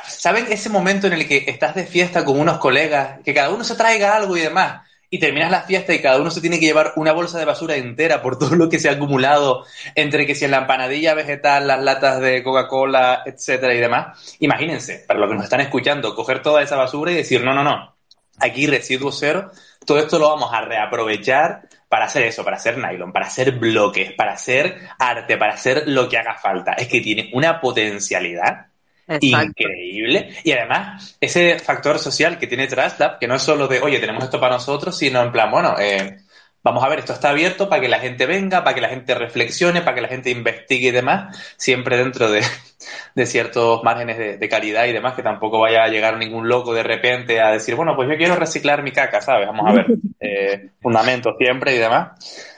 [0.06, 3.64] ¿saben ese momento en el que estás de fiesta con unos colegas, que cada uno
[3.64, 4.82] se traiga algo y demás?
[5.12, 7.76] Y terminas la fiesta y cada uno se tiene que llevar una bolsa de basura
[7.76, 11.68] entera por todo lo que se ha acumulado entre que si en la empanadilla vegetal,
[11.68, 14.36] las latas de Coca-Cola, etcétera y demás.
[14.40, 17.62] Imagínense, para los que nos están escuchando, coger toda esa basura y decir, no, no,
[17.62, 17.94] no,
[18.38, 19.50] aquí residuo cero,
[19.84, 24.12] todo esto lo vamos a reaprovechar para hacer eso, para hacer nylon, para hacer bloques,
[24.14, 26.72] para hacer arte, para hacer lo que haga falta.
[26.72, 28.71] Es que tiene una potencialidad
[29.20, 30.30] increíble.
[30.44, 34.24] Y además, ese factor social que tiene TrustLab, que no es solo de, oye, tenemos
[34.24, 36.18] esto para nosotros, sino en plan, bueno, eh,
[36.62, 39.14] vamos a ver, esto está abierto para que la gente venga, para que la gente
[39.14, 42.42] reflexione, para que la gente investigue y demás, siempre dentro de,
[43.26, 47.40] ciertos márgenes de, calidad y demás, que tampoco vaya a llegar ningún loco de repente
[47.40, 49.48] a decir, bueno, pues yo quiero reciclar mi caca, ¿sabes?
[49.48, 49.86] Vamos a ver,
[50.20, 52.48] eh, fundamentos siempre y demás.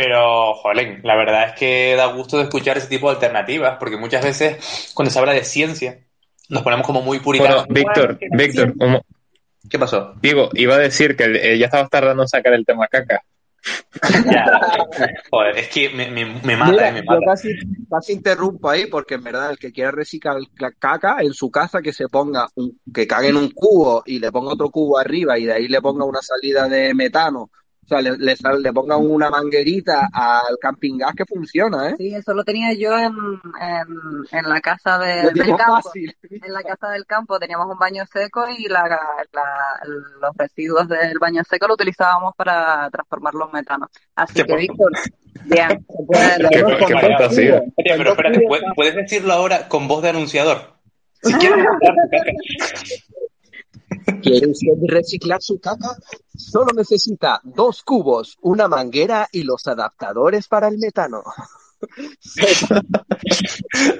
[0.00, 3.96] Pero, jolín, la verdad es que da gusto de escuchar ese tipo de alternativas, porque
[3.96, 5.98] muchas veces cuando se habla de ciencia,
[6.48, 7.66] nos ponemos como muy puritanos.
[7.66, 8.74] Bueno, Víctor, Víctor,
[9.68, 10.14] ¿qué pasó?
[10.22, 13.24] Digo, iba a decir que eh, ya estabas tardando en sacar el tema caca.
[15.30, 17.18] Joder, es que me, me, mata, me mata.
[17.18, 17.48] Yo casi,
[17.90, 20.36] casi, interrumpo ahí porque en verdad el que quiera reciclar
[20.78, 24.30] caca en su casa que se ponga un, que cague en un cubo y le
[24.30, 27.50] ponga otro cubo arriba y de ahí le ponga una salida de metano
[27.88, 31.94] o sea, le, le, pongan una manguerita al camping gas que funciona, ¿eh?
[31.96, 33.14] Sí, eso lo tenía yo en,
[34.30, 35.90] en, la casa del campo.
[35.94, 38.84] En la casa del campo teníamos un baño seco y la,
[40.20, 43.88] los residuos del baño seco lo utilizábamos para transformar los metanos.
[44.14, 44.92] Así que, Víctor,
[45.46, 45.86] bien.
[46.50, 47.62] qué, qué fantasía.
[47.74, 48.42] pero espérate,
[48.76, 50.74] ¿puedes decirlo ahora con voz de anunciador?
[51.22, 51.66] Si quieres
[54.22, 55.96] ¿Quiere usted reciclar su caca?
[56.36, 61.22] Solo necesita dos cubos, una manguera y los adaptadores para el metano.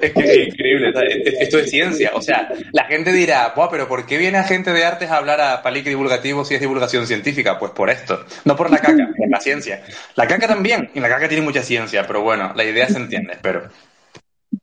[0.01, 0.93] es que es increíble,
[1.39, 2.11] esto es ciencia.
[2.13, 5.39] O sea, la gente dirá, pero ¿por qué viene a gente de artes a hablar
[5.41, 7.57] a palique divulgativo si es divulgación científica?
[7.59, 9.83] Pues por esto, no por la caca, por la ciencia.
[10.15, 13.33] La caca también, y la caca tiene mucha ciencia, pero bueno, la idea se entiende,
[13.33, 13.69] espero.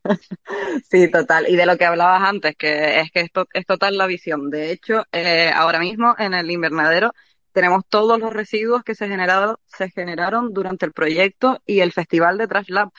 [0.90, 1.46] Sí, total.
[1.48, 4.50] Y de lo que hablabas antes, que es que esto es total la visión.
[4.50, 7.12] De hecho, eh, ahora mismo en el invernadero
[7.52, 12.38] tenemos todos los residuos que se generaron, se generaron durante el proyecto y el festival
[12.38, 12.90] de Trash Lab.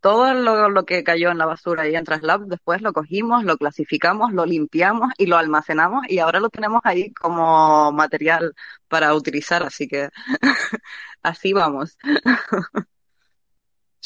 [0.00, 3.56] Todo lo, que cayó en la basura ahí en Trash Lab, después lo cogimos, lo
[3.58, 8.54] clasificamos, lo limpiamos y lo almacenamos y ahora lo tenemos ahí como material
[8.88, 9.62] para utilizar.
[9.64, 10.10] Así que
[11.22, 11.98] así vamos.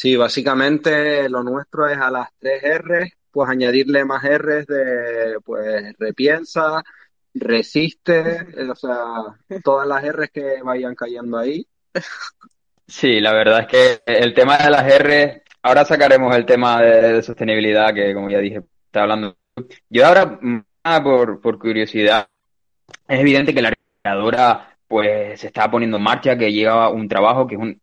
[0.00, 5.94] Sí, básicamente lo nuestro es a las tres R, pues añadirle más R's de, pues,
[5.98, 6.82] repiensa,
[7.34, 8.96] resiste, o sea,
[9.62, 11.66] todas las R's que vayan cayendo ahí.
[12.86, 17.22] Sí, la verdad es que el tema de las R, ahora sacaremos el tema de,
[17.22, 19.36] sostenibilidad que, como ya dije, está hablando.
[19.90, 20.40] Yo ahora,
[21.04, 22.26] por, por curiosidad,
[23.06, 27.46] es evidente que la creadora pues se está poniendo en marcha, que llega un trabajo
[27.46, 27.82] que es un,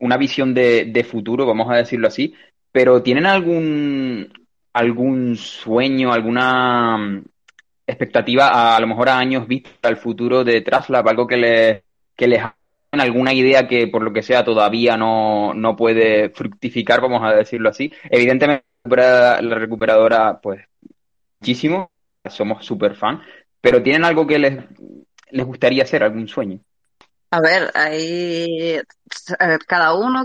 [0.00, 2.34] una visión de, futuro, vamos a decirlo así,
[2.72, 4.32] pero ¿tienen algún,
[4.72, 7.24] algún sueño, alguna mm,
[7.86, 11.84] expectativa a, lo mejor a años vista al futuro de Traslab, algo que, le,
[12.16, 12.42] que les
[12.92, 17.68] alguna idea que por lo que sea todavía no, no puede fructificar, vamos a decirlo
[17.68, 17.92] así.
[18.10, 20.64] Evidentemente la recuperadora, pues
[21.40, 21.90] muchísimo,
[22.28, 23.20] somos súper fan,
[23.60, 24.64] pero ¿tienen algo que les,
[25.30, 26.60] les gustaría hacer, algún sueño?
[27.30, 28.80] A ver, ahí
[29.66, 30.24] cada uno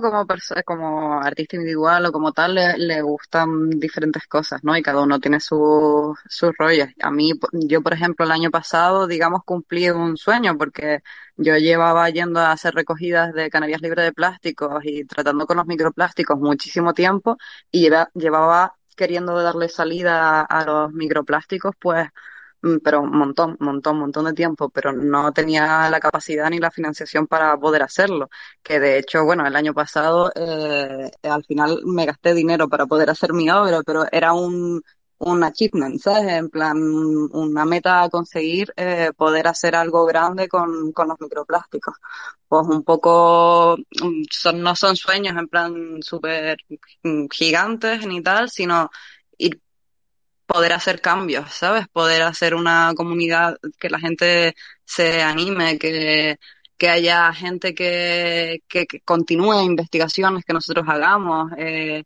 [0.66, 4.76] como artista individual o como tal le, gustan diferentes cosas, ¿no?
[4.78, 6.88] Y cada uno tiene sus sus rollos.
[7.02, 11.02] A mí, yo por ejemplo, el año pasado, digamos, cumplí un sueño porque
[11.36, 15.66] yo llevaba yendo a hacer recogidas de Canarias libres de plásticos y tratando con los
[15.66, 17.38] microplásticos muchísimo tiempo
[17.72, 22.08] y llevaba queriendo darle salida a los microplásticos, pues
[22.84, 27.28] pero un montón, montón, montón de tiempo, pero no tenía la capacidad ni la financiación
[27.28, 28.30] para poder hacerlo.
[28.62, 33.10] Que de hecho, bueno, el año pasado eh, al final me gasté dinero para poder
[33.10, 34.82] hacer mi obra, pero era un,
[35.20, 36.32] un achievement, ¿sabes?
[36.34, 36.78] En plan,
[37.32, 41.96] una meta a conseguir eh, poder hacer algo grande con, con los microplásticos.
[42.48, 46.58] Pues un poco, mm, son, no son sueños en plan súper
[47.04, 48.90] mm, gigantes ni tal, sino
[49.38, 49.60] ir
[50.46, 51.88] poder hacer cambios, ¿sabes?
[51.88, 56.38] Poder hacer una comunidad que la gente se anime, que,
[56.78, 61.52] que haya gente que, que, continúe investigaciones que nosotros hagamos.
[61.58, 62.04] Eh,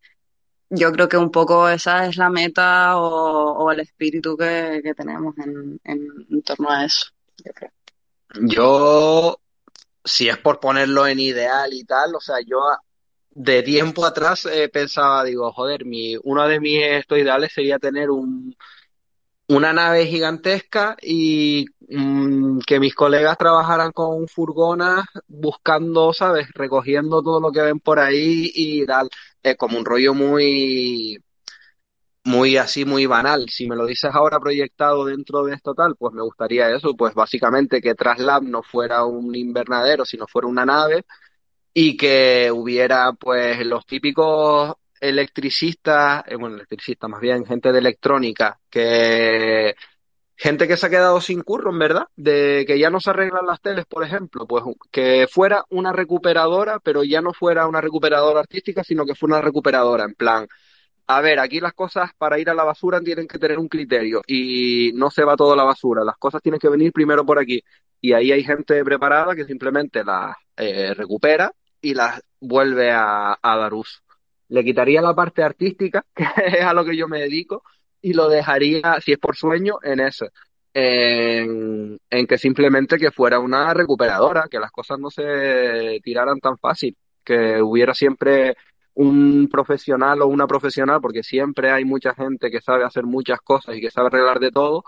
[0.69, 5.79] yo creo que un poco esa es la meta o, el espíritu que, tenemos en,
[5.83, 7.07] en, torno a eso.
[7.43, 7.71] Yo, creo.
[8.41, 9.39] yo,
[10.03, 12.59] si es por ponerlo en ideal y tal, o sea, yo
[13.39, 18.09] de tiempo atrás eh, pensaba, digo, joder, mi, uno de mis estos ideales sería tener
[18.09, 18.55] un,
[19.47, 26.47] una nave gigantesca y mm, que mis colegas trabajaran con furgonas buscando, ¿sabes?
[26.53, 29.09] Recogiendo todo lo que ven por ahí y tal.
[29.43, 31.19] Es como un rollo muy,
[32.23, 33.47] muy así, muy banal.
[33.49, 37.13] Si me lo dices ahora proyectado dentro de esto tal, pues me gustaría eso, pues
[37.13, 41.05] básicamente que Traslab no fuera un invernadero, sino fuera una nave
[41.80, 48.59] y que hubiera pues los típicos electricistas, eh, bueno, electricistas más bien, gente de electrónica,
[48.67, 49.75] que
[50.36, 53.45] gente que se ha quedado sin curro, en verdad, de que ya no se arreglan
[53.45, 58.39] las teles, por ejemplo, pues que fuera una recuperadora, pero ya no fuera una recuperadora
[58.39, 60.47] artística, sino que fuera una recuperadora, en plan,
[61.05, 64.23] a ver, aquí las cosas para ir a la basura tienen que tener un criterio
[64.25, 67.38] y no se va todo a la basura, las cosas tienen que venir primero por
[67.38, 67.61] aquí.
[68.01, 71.51] Y ahí hay gente preparada que simplemente las eh, recupera
[71.88, 73.99] y las vuelve a, dar uso.
[74.49, 77.63] Le quitaría la parte artística, que es a lo que yo me dedico,
[78.01, 80.27] y lo dejaría, si es por sueño, en eso.
[80.73, 86.57] En, en, que simplemente que fuera una recuperadora, que las cosas no se tiraran tan
[86.57, 88.55] fácil, que hubiera siempre
[88.93, 93.75] un profesional o una profesional, porque siempre hay mucha gente que sabe hacer muchas cosas
[93.77, 94.83] y que sabe arreglar de todo,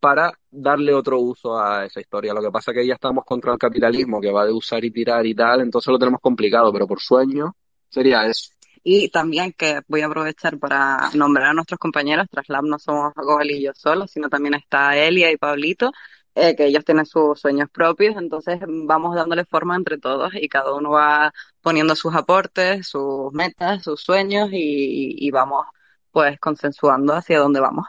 [0.00, 2.32] para darle otro uso a esa historia.
[2.34, 4.90] Lo que pasa es que ya estamos contra el capitalismo, que va de usar y
[4.90, 7.54] tirar y tal, entonces lo tenemos complicado, pero por sueño
[7.88, 8.50] sería eso.
[8.82, 13.50] Y también que voy a aprovechar para nombrar a nuestros compañeros, Traslab no somos Gogol
[13.50, 15.92] y yo solos, sino también está Elia y Pablito,
[16.34, 20.72] eh, que ellos tienen sus sueños propios, entonces vamos dándole forma entre todos y cada
[20.74, 25.66] uno va poniendo sus aportes, sus metas, sus sueños y, y vamos
[26.12, 27.86] pues consensuando hacia dónde vamos.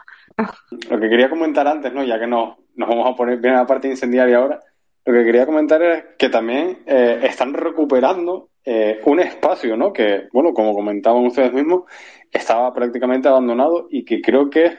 [0.90, 2.04] Lo que quería comentar antes, ¿no?
[2.04, 4.60] Ya que no, nos vamos a poner bien a la parte incendiaria ahora,
[5.04, 9.92] lo que quería comentar es que también eh, están recuperando eh, un espacio, ¿no?
[9.92, 11.84] Que, bueno, como comentaban ustedes mismos,
[12.30, 14.78] estaba prácticamente abandonado y que creo que es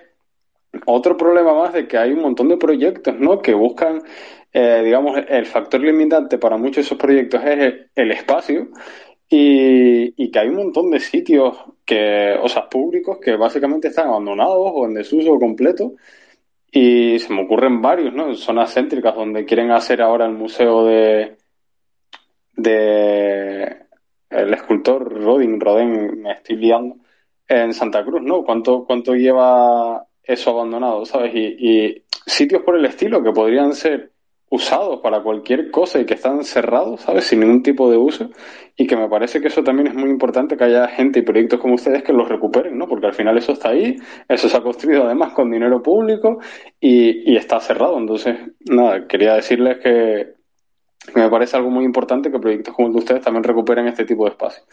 [0.86, 3.42] otro problema más de que hay un montón de proyectos, ¿no?
[3.42, 4.02] Que buscan,
[4.54, 8.70] eh, digamos, el factor limitante para muchos de esos proyectos es el, el espacio
[9.34, 14.72] y, que hay un montón de sitios que, o sea, públicos que básicamente están abandonados
[14.74, 15.94] o en desuso completo.
[16.72, 18.36] Y se me ocurren varios, ¿no?
[18.36, 21.38] Zonas céntricas donde quieren hacer ahora el museo de,
[22.58, 23.78] de
[24.30, 26.98] el escultor Rodin, Rodin, me estoy liando,
[27.48, 28.44] en Santa Cruz, ¿no?
[28.44, 31.34] ¿Cuánto, cuánto lleva eso abandonado, sabes?
[31.36, 34.11] Y sitios por el estilo que podrían ser
[34.52, 37.24] usados para cualquier cosa y que están cerrados, ¿sabes?
[37.24, 38.30] Sin ningún tipo de uso.
[38.76, 41.60] Y que me parece que eso también es muy importante que haya gente y proyectos
[41.60, 42.86] como ustedes que los recuperen, ¿no?
[42.86, 43.96] Porque al final eso está ahí,
[44.28, 46.40] eso se ha construido además con dinero público
[46.82, 47.98] y, y está cerrado.
[47.98, 48.38] Entonces,
[48.70, 50.34] nada, quería decirles que,
[51.16, 54.26] me parece algo muy importante que proyectos como el de ustedes también recuperen este tipo
[54.26, 54.64] de espacio.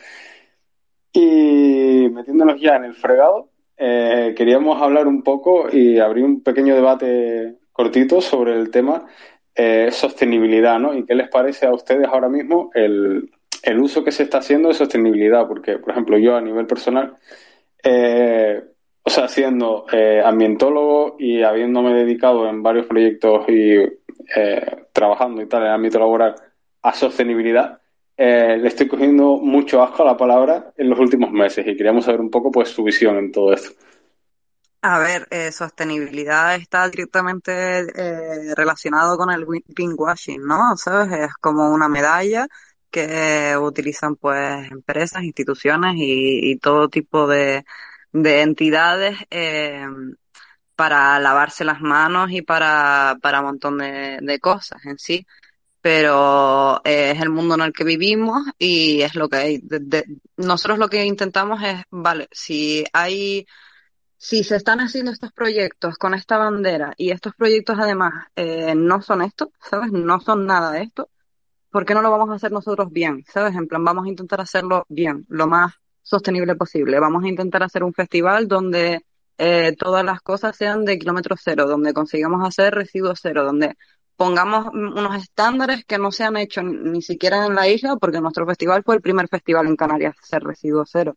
[1.13, 6.75] Y metiéndonos ya en el fregado, eh, queríamos hablar un poco y abrir un pequeño
[6.75, 9.07] debate cortito sobre el tema
[9.59, 10.95] eh, sostenibilidad, ¿no?
[10.95, 13.29] ¿Y qué les parece a ustedes ahora mismo el,
[13.65, 15.49] el, uso que se está haciendo de sostenibilidad?
[15.49, 17.17] Porque, por ejemplo, yo a nivel personal,
[17.83, 18.63] eh,
[19.03, 23.79] o sea, siendo eh, ambientólogo y habiéndome dedicado en varios proyectos y
[24.37, 26.37] eh, trabajando y tal en el ámbito laboral
[26.83, 27.81] a sostenibilidad,
[28.17, 32.21] le estoy cogiendo mucho asco a la palabra en los últimos meses y queríamos saber
[32.21, 33.71] un poco pues su visión en todo esto.
[34.81, 40.77] A ver, eh, sostenibilidad está directamente eh, relacionado con el pinkwashing, ¿no?
[40.77, 41.13] ¿Sabes?
[41.31, 42.47] Es como una medalla
[42.91, 47.65] que utilizan pues empresas, instituciones y, todo tipo de,
[48.13, 49.85] de entidades eh,
[50.77, 55.27] para lavarse las manos y para, para un montón de, de cosas en sí.
[55.81, 59.63] Pero eh, es el mundo en el que vivimos y es lo que hay.
[60.37, 63.47] Nosotros lo que intentamos es, vale, si hay
[64.19, 69.01] si se están haciendo estos proyectos con esta bandera y estos proyectos además eh, no
[69.01, 69.93] son esto, ¿sabes?
[69.93, 71.09] No son nada de esto,
[71.71, 73.25] ¿por qué no lo vamos a hacer nosotros bien?
[73.33, 73.55] ¿Sabes?
[73.55, 76.99] En plan, vamos a intentar hacerlo bien, lo más sostenible posible.
[77.01, 79.05] Vamos a intentar hacer un festival donde
[79.39, 83.77] eh, todas las cosas sean de kilómetro cero, donde consigamos hacer residuos cero, donde
[84.17, 88.47] pongamos unos estándares que no se han hecho ni siquiera en la isla, porque nuestro
[88.47, 91.17] festival fue el primer festival en Canarias a hacer residuos cero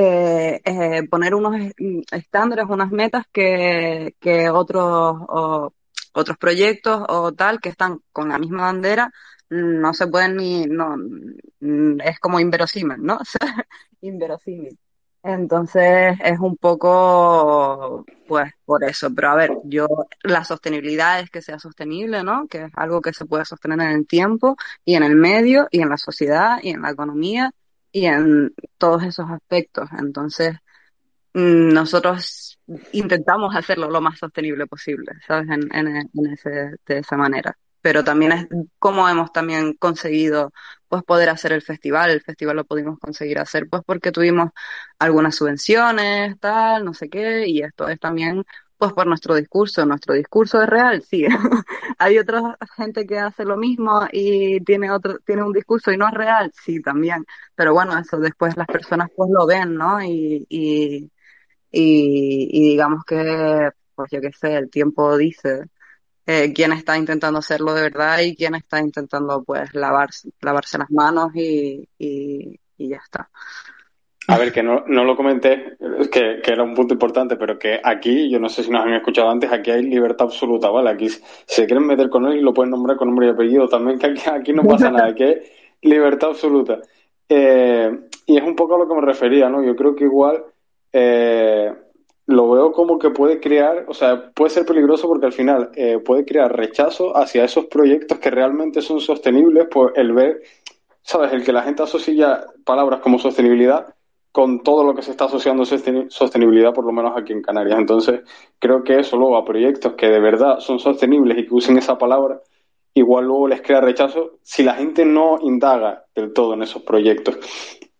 [0.00, 1.72] eh, eh, poner unos
[2.12, 4.14] estándares, unas metas que,
[4.52, 5.16] otros,
[6.12, 9.12] otros proyectos o tal que están con la misma bandera
[9.50, 10.94] no se pueden ni, no,
[12.04, 13.18] es como inverosímil, ¿no?
[14.00, 14.78] inverosímil.
[15.24, 19.12] Entonces es un poco, pues, por eso.
[19.12, 19.88] Pero a ver, yo,
[20.22, 22.46] la sostenibilidad es que sea sostenible, ¿no?
[22.46, 25.82] Que es algo que se puede sostener en el tiempo y en el medio y
[25.82, 27.52] en la sociedad y en la economía
[27.98, 29.88] y en todos esos aspectos.
[29.98, 30.56] Entonces,
[31.34, 32.58] mm, nosotros
[32.92, 35.48] intentamos hacerlo lo más sostenible posible, ¿sabes?
[35.50, 37.56] En, ese, de esa manera.
[37.80, 38.46] Pero también es
[38.78, 40.52] cómo hemos también conseguido
[40.88, 42.10] pues poder hacer el festival.
[42.10, 44.50] El festival lo pudimos conseguir hacer pues porque tuvimos
[44.98, 48.44] algunas subvenciones, tal, no sé qué, y esto es también
[48.78, 49.84] Pues por nuestro discurso.
[49.86, 51.02] ¿Nuestro discurso es real?
[51.02, 51.26] Sí.
[51.98, 56.06] ¿Hay otra gente que hace lo mismo y tiene otro, tiene un discurso y no
[56.08, 56.52] es real?
[56.64, 57.24] Sí, también.
[57.56, 60.00] Pero bueno, eso después las personas pues lo ven, ¿no?
[60.02, 61.10] Y, y,
[61.70, 65.64] y, y digamos que, pues yo qué sé, el tiempo dice
[66.26, 70.90] eh, quién está intentando hacerlo de verdad y quién está intentando pues lavarse, lavarse las
[70.90, 73.30] manos y, y, y ya está.
[74.30, 75.78] A ver, que no, no lo comenté,
[76.12, 78.92] que, que, era un punto importante, pero que aquí, yo no sé si nos han
[78.92, 80.90] escuchado antes, aquí hay libertad absoluta, ¿vale?
[80.90, 83.98] Aquí se quieren meter con él y lo pueden nombrar con nombre y apellido también,
[83.98, 85.36] que aquí, aquí no pasa nada, que hay
[85.80, 86.78] libertad absoluta.
[87.26, 87.90] Eh,
[88.26, 89.64] y es un poco a lo que me refería, ¿no?
[89.64, 90.44] Yo creo que igual
[90.92, 91.72] eh,
[92.26, 96.00] lo veo como que puede crear, o sea, puede ser peligroso porque al final eh,
[96.04, 100.42] puede crear rechazo hacia esos proyectos que realmente son sostenibles, pues el ver,
[101.00, 101.32] ¿sabes?
[101.32, 103.94] El que la gente asocia palabras como sostenibilidad
[104.32, 107.78] con todo lo que se está asociando sostenibilidad, por lo menos aquí en Canarias.
[107.78, 108.20] Entonces,
[108.58, 111.98] creo que eso luego a proyectos que de verdad son sostenibles y que usen esa
[111.98, 112.40] palabra,
[112.94, 117.38] igual luego les crea rechazo si la gente no indaga del todo en esos proyectos.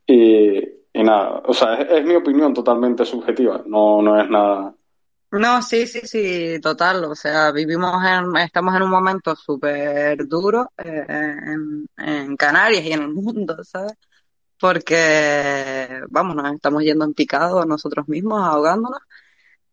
[0.06, 0.60] Y,
[0.94, 4.74] nada, o sea, es, mi opinión totalmente subjetiva, no, no es nada.
[5.30, 7.04] No, sí, sí, sí, total.
[7.04, 11.04] O sea, vivimos en, estamos en un momento súper duro eh,
[11.98, 13.92] en Canarias y en el mundo, ¿sabes?
[14.61, 19.00] Porque, vamos, nos estamos yendo en picado nosotros mismos, ahogándonos.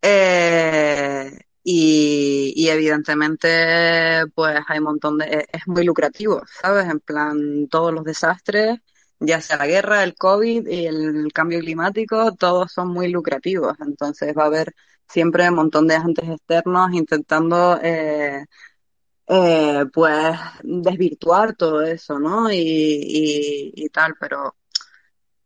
[0.01, 1.31] Eh,
[1.63, 5.47] y, evidentemente, pues hay un montón de...
[5.51, 6.86] Es muy lucrativo, ¿sabes?
[6.89, 8.79] En plan, todos los desastres,
[9.19, 13.75] ya sea la guerra, el COVID y el cambio climático, todos son muy lucrativos.
[13.79, 14.75] Entonces va a haber
[15.07, 17.79] siempre un montón de agentes externos intentando...
[17.81, 18.45] Eh,
[19.27, 22.51] eh, pues desvirtuar todo eso, ¿no?
[22.51, 24.55] Y, y, y tal, pero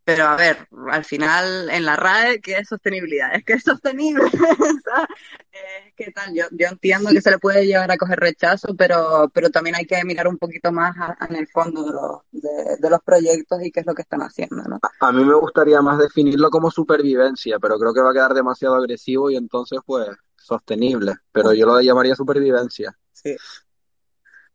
[0.09, 3.35] pero a ver, al final en la RAE, ¿qué es sostenibilidad?
[3.35, 4.23] Es que es sostenible.
[5.51, 9.29] es que tal, yo, yo entiendo que se le puede llevar a coger rechazo, pero,
[9.31, 12.77] pero también hay que mirar un poquito más a, en el fondo de los, de,
[12.79, 14.63] de, los proyectos y qué es lo que están haciendo.
[14.63, 14.79] ¿no?
[14.81, 18.33] A, a mí me gustaría más definirlo como supervivencia, pero creo que va a quedar
[18.33, 22.97] demasiado agresivo y entonces pues sostenible, pero yo lo llamaría supervivencia.
[23.13, 23.35] Sí.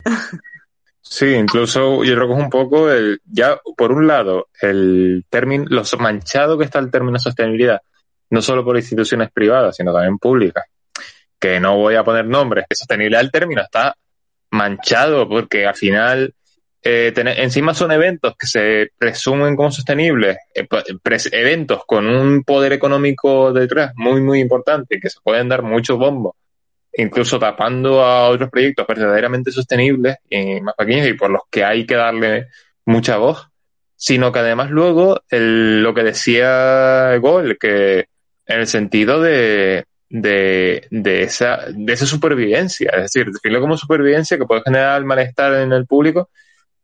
[1.07, 5.67] Sí, incluso yo creo que es un poco el, ya por un lado, el término,
[5.69, 7.83] lo manchado que está el término sostenibilidad,
[8.31, 10.65] no solo por instituciones privadas, sino también públicas,
[11.39, 13.95] que no voy a poner nombres, que sostenibilidad el término está
[14.51, 16.35] manchado porque al final
[16.83, 20.67] eh, tener, encima son eventos que se presumen como sostenibles, eh,
[21.33, 26.35] eventos con un poder económico detrás muy, muy importante, que se pueden dar muchos bombos
[26.97, 31.87] incluso tapando a otros proyectos verdaderamente sostenibles y más pequeños y por los que hay
[31.87, 32.49] que darle
[32.87, 33.49] mucha voz,
[33.97, 38.07] sino que además luego el, lo que decía Gol, que
[38.47, 44.39] en el sentido de, de, de, esa, de esa supervivencia, es decir, definirlo como supervivencia
[44.39, 46.31] que puede generar malestar en el público,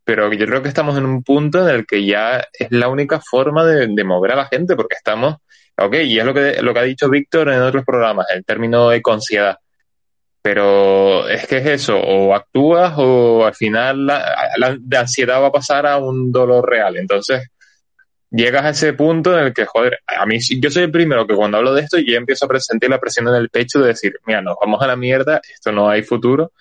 [0.02, 3.20] pero yo creo que estamos en un punto en el que ya es la única
[3.20, 5.36] forma de, de mover a la gente, porque estamos,
[5.76, 8.92] ok, y es lo que, lo que ha dicho Víctor en otros programas, el término
[8.92, 9.58] ecoansiedad
[10.42, 15.52] pero es que es eso, o actúas o al final la, la, ansiedad va a
[15.52, 16.96] pasar a un dolor real.
[16.96, 17.48] Entonces,
[18.30, 21.34] llegas a ese punto en el que, joder, a mí yo soy el primero que
[21.34, 24.14] cuando hablo de esto yo empiezo a sentir la presión en el pecho de decir,
[24.26, 26.52] mira, nos vamos a la mierda, esto no hay futuro.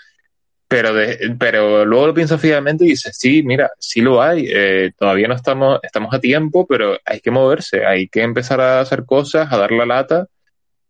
[0.68, 4.92] Pero, de, pero luego lo pienso fijamente y dices, sí, mira, sí lo hay, eh,
[4.96, 9.06] todavía no estamos, estamos a tiempo, pero hay que moverse, hay que empezar a hacer
[9.06, 10.28] cosas, a dar la lata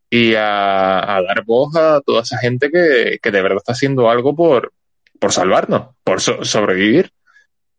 [0.09, 4.35] y a, dar voz a toda esa gente que, que, de verdad está haciendo algo
[4.35, 4.73] por,
[5.19, 7.11] por salvarnos, por so, sobrevivir.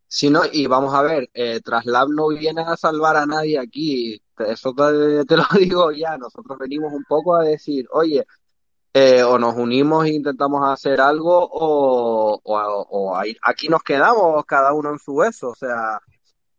[0.07, 4.21] Sí, no, y vamos a ver, eh, Traslab no viene a salvar a nadie aquí,
[4.39, 8.25] eso te, te, lo digo ya, nosotros venimos un poco a decir, oye,
[8.93, 14.73] eh, o nos unimos e intentamos hacer algo, o, o, o aquí nos quedamos cada
[14.73, 16.01] uno en su hueso, o sea,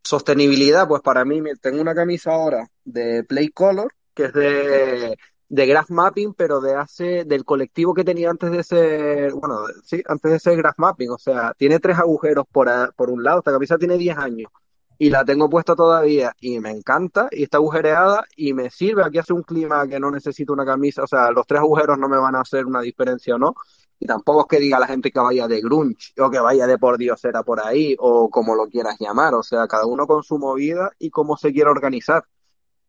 [0.04, 5.18] sostenibilidad, pues para mí, tengo una camisa ahora de Play Color, que es de
[5.52, 10.02] de graph mapping, pero de hace, del colectivo que tenía antes de ser, bueno, sí,
[10.08, 13.40] antes de ser graph mapping, o sea, tiene tres agujeros por, a, por un lado,
[13.40, 14.50] esta camisa tiene 10 años
[14.98, 19.18] y la tengo puesta todavía y me encanta y está agujereada y me sirve, aquí
[19.18, 22.18] hace un clima que no necesito una camisa, o sea, los tres agujeros no me
[22.18, 23.54] van a hacer una diferencia o no,
[24.00, 26.78] y tampoco es que diga la gente que vaya de grunge o que vaya de
[26.78, 30.24] por Dios era por ahí o como lo quieras llamar, o sea, cada uno con
[30.24, 32.24] su movida y cómo se quiere organizar.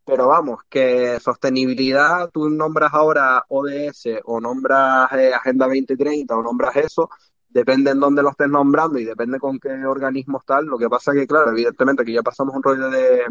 [0.05, 6.77] Pero vamos, que sostenibilidad, tú nombras ahora ODS o nombras eh, Agenda 2030 o nombras
[6.77, 7.09] eso,
[7.49, 10.67] depende en dónde lo estés nombrando y depende con qué organismos tal.
[10.67, 13.27] Lo que pasa que, claro, evidentemente que ya pasamos un rollo de,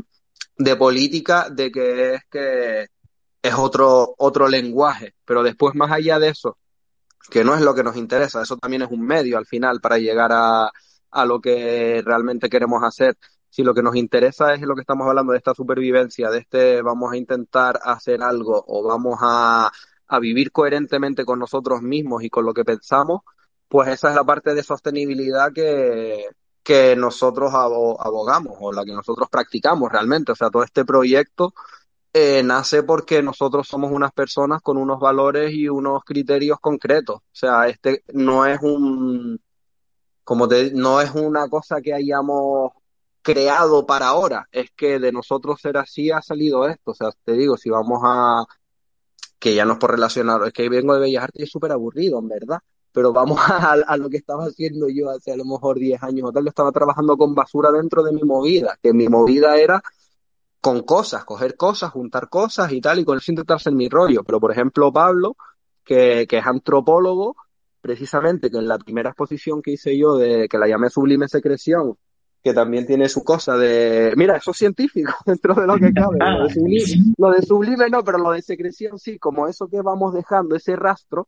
[0.58, 2.88] de política, de que es que
[3.42, 6.58] es otro, otro lenguaje, pero después más allá de eso,
[7.30, 9.98] que no es lo que nos interesa, eso también es un medio al final para
[9.98, 10.72] llegar a,
[11.12, 13.18] a lo que realmente queremos hacer.
[13.52, 16.82] Si lo que nos interesa es lo que estamos hablando de esta supervivencia, de este
[16.82, 19.72] vamos a intentar hacer algo o vamos a,
[20.08, 23.22] a vivir coherentemente con nosotros mismos y con lo que pensamos,
[23.68, 26.26] pues esa es la parte de sostenibilidad que,
[26.64, 30.32] que nosotros abogamos o la que nosotros practicamos realmente.
[30.32, 31.54] O sea, todo este proyecto
[32.14, 37.18] eh, nace porque nosotros somos unas personas con unos valores y unos criterios concretos.
[37.18, 39.40] O sea, este no es un,
[40.24, 42.72] como te, no es una cosa que hayamos
[43.22, 46.92] creado para ahora, es que de nosotros ser así ha salido esto.
[46.92, 48.46] O sea, te digo, si vamos a,
[49.40, 51.72] que ya no es por relacionar, es que vengo de Bellas Artes y es súper
[51.72, 52.60] aburrido, en verdad
[52.92, 56.32] pero vamos a, lo que estaba haciendo yo hace a lo mejor 10 años o
[56.32, 59.82] tal, yo estaba trabajando con basura dentro de mi movida, que mi movida era
[60.60, 64.24] con cosas, coger cosas, juntar cosas y tal, y con eso intentar ser mi rollo.
[64.24, 65.36] Pero, por ejemplo, Pablo,
[65.84, 67.36] que, que es antropólogo,
[67.82, 71.98] precisamente que en la primera exposición que hice yo, de que la llamé Sublime Secreción,
[72.44, 76.18] que también tiene su cosa de, mira, eso es científico dentro de lo que cabe.
[77.18, 80.76] Lo de, sublime, no, pero lo de secreción sí, como eso que vamos dejando, ese
[80.76, 81.28] rastro,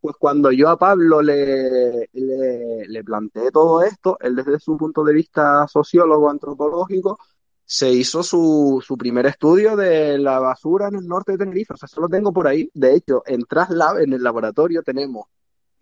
[0.00, 5.04] pues cuando yo a Pablo le, le, le, planteé todo esto, él desde su punto
[5.04, 7.18] de vista sociólogo antropológico,
[7.64, 11.74] se hizo su, su primer estudio de la basura en el norte de Tenerife.
[11.74, 12.68] O sea, eso lo tengo por ahí.
[12.74, 15.26] De hecho, en Traslab, en el laboratorio, tenemos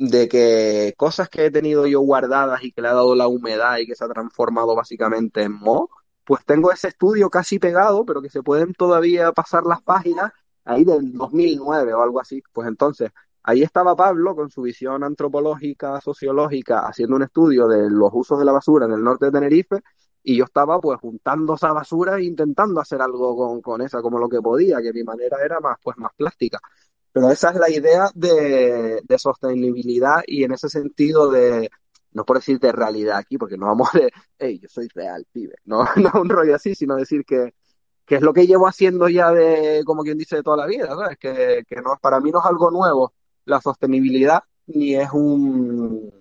[0.01, 3.79] de que cosas que he tenido yo guardadas y que le ha dado la humedad
[3.79, 5.91] y que se ha transformado básicamente en mo,
[6.25, 10.33] pues tengo ese estudio casi pegado, pero que se pueden todavía pasar las páginas
[10.65, 12.43] ahí del 2009 o algo así.
[12.53, 13.11] Pues entonces,
[13.43, 18.45] Ahí estaba Pablo con su visión antropológica, sociológica, haciendo un estudio de los usos de
[18.45, 19.81] la basura en el norte de Tenerife,
[20.23, 24.19] y yo estaba pues juntando esa basura e intentando hacer algo con, con esa como
[24.19, 26.61] lo que podía, que mi manera era más pues más plástica.
[27.13, 31.71] Pero esa es la idea de, de sostenibilidad y en ese sentido de,
[32.13, 35.55] no por decir de realidad aquí, porque no vamos de, hey, yo soy real, pibe,
[35.65, 37.55] no, no un rollo así, sino decir que,
[38.05, 40.89] que es lo que llevo haciendo ya de, como quien dice, de toda la vida,
[40.89, 41.19] ¿sabes?
[41.19, 43.13] Que, que no, para mí no es algo nuevo
[43.45, 46.13] la sostenibilidad ni es un,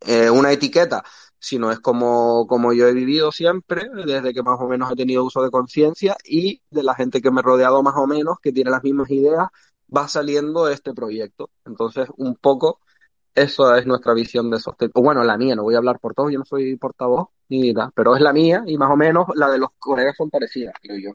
[0.00, 1.04] eh, una etiqueta,
[1.38, 5.24] sino es como, como yo he vivido siempre, desde que más o menos he tenido
[5.24, 8.52] uso de conciencia y de la gente que me he rodeado más o menos, que
[8.52, 9.48] tiene las mismas ideas,
[9.94, 11.50] va saliendo este proyecto.
[11.64, 12.80] Entonces, un poco,
[13.34, 15.02] eso es nuestra visión de sostenibilidad.
[15.02, 17.90] Bueno, la mía, no voy a hablar por todos, yo no soy portavoz ni nada,
[17.94, 20.98] pero es la mía y más o menos la de los colegas son parecidas, creo
[20.98, 21.10] yo.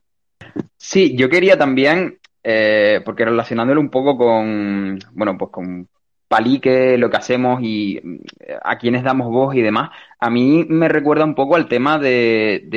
[0.78, 5.88] Sí, yo quería también eh, porque relacionándolo un poco con, bueno, pues con
[6.28, 7.98] Palique, lo que hacemos y
[8.40, 12.00] eh, a quienes damos voz y demás, a mí me recuerda un poco al tema
[12.00, 12.68] de,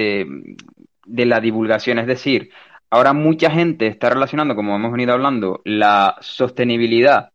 [1.06, 2.50] de la divulgación, es decir,
[2.90, 7.30] ahora mucha gente está relacionando, como hemos venido hablando, la sostenibilidad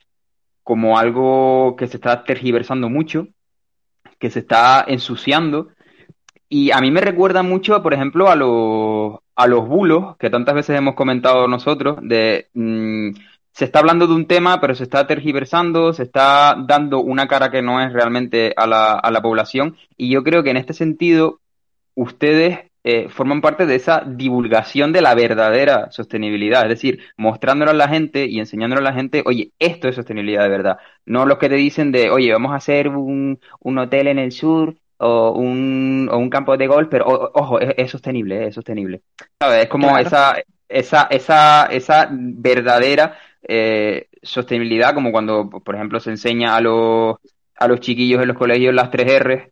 [0.63, 3.27] como algo que se está tergiversando mucho,
[4.19, 5.69] que se está ensuciando.
[6.47, 10.55] Y a mí me recuerda mucho, por ejemplo, a los, a los bulos que tantas
[10.55, 13.09] veces hemos comentado nosotros, de mmm,
[13.53, 17.51] se está hablando de un tema, pero se está tergiversando, se está dando una cara
[17.51, 19.75] que no es realmente a la, a la población.
[19.97, 21.39] Y yo creo que en este sentido,
[21.95, 27.75] ustedes eh, forman parte de esa divulgación de la verdadera sostenibilidad, es decir, mostrándolo a
[27.75, 30.77] la gente y enseñándolo a la gente, oye, esto es sostenibilidad de verdad.
[31.05, 34.31] No los que te dicen de, oye, vamos a hacer un, un hotel en el
[34.31, 38.55] sur o un, o un campo de golf, pero o, ojo, es, es, sostenible, es
[38.55, 39.01] sostenible.
[39.39, 39.63] ¿Sabes?
[39.63, 40.07] Es como claro.
[40.07, 40.35] esa,
[40.67, 47.17] esa, esa, esa verdadera eh, sostenibilidad, como cuando, por ejemplo, se enseña a los,
[47.55, 49.51] a los chiquillos en los colegios las tres R,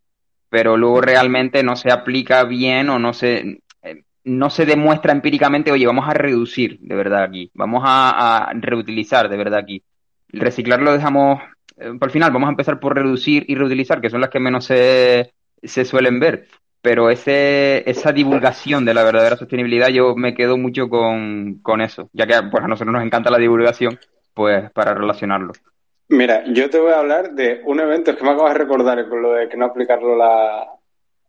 [0.50, 5.72] pero luego realmente no se aplica bien o no se, eh, no se demuestra empíricamente,
[5.72, 9.84] oye, vamos a reducir de verdad aquí, vamos a, reutilizar de verdad aquí.
[10.32, 11.42] El reciclar lo dejamos,
[11.78, 14.66] eh, por final, vamos a empezar por reducir y reutilizar, que son las que menos
[14.66, 16.48] se, se suelen ver.
[16.82, 22.10] Pero ese, esa divulgación de la verdadera sostenibilidad, yo me quedo mucho con, con eso,
[22.14, 24.00] ya que pues, a nosotros nos encanta la divulgación,
[24.34, 25.52] pues para relacionarlo.
[26.10, 29.22] Mira, yo te voy a hablar de un evento que me acabas de recordar con
[29.22, 30.68] lo de que no aplicarlo la,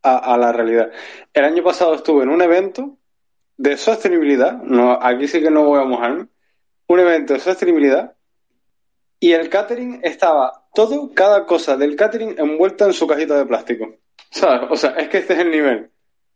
[0.02, 0.90] a, la realidad.
[1.34, 2.96] El año pasado estuve en un evento
[3.58, 6.28] de sostenibilidad, no, aquí sí que no voy a mojarme,
[6.86, 8.14] un evento de sostenibilidad
[9.20, 13.96] y el catering estaba todo, cada cosa del catering envuelta en su cajita de plástico.
[14.70, 15.90] O sea, es que este es el nivel.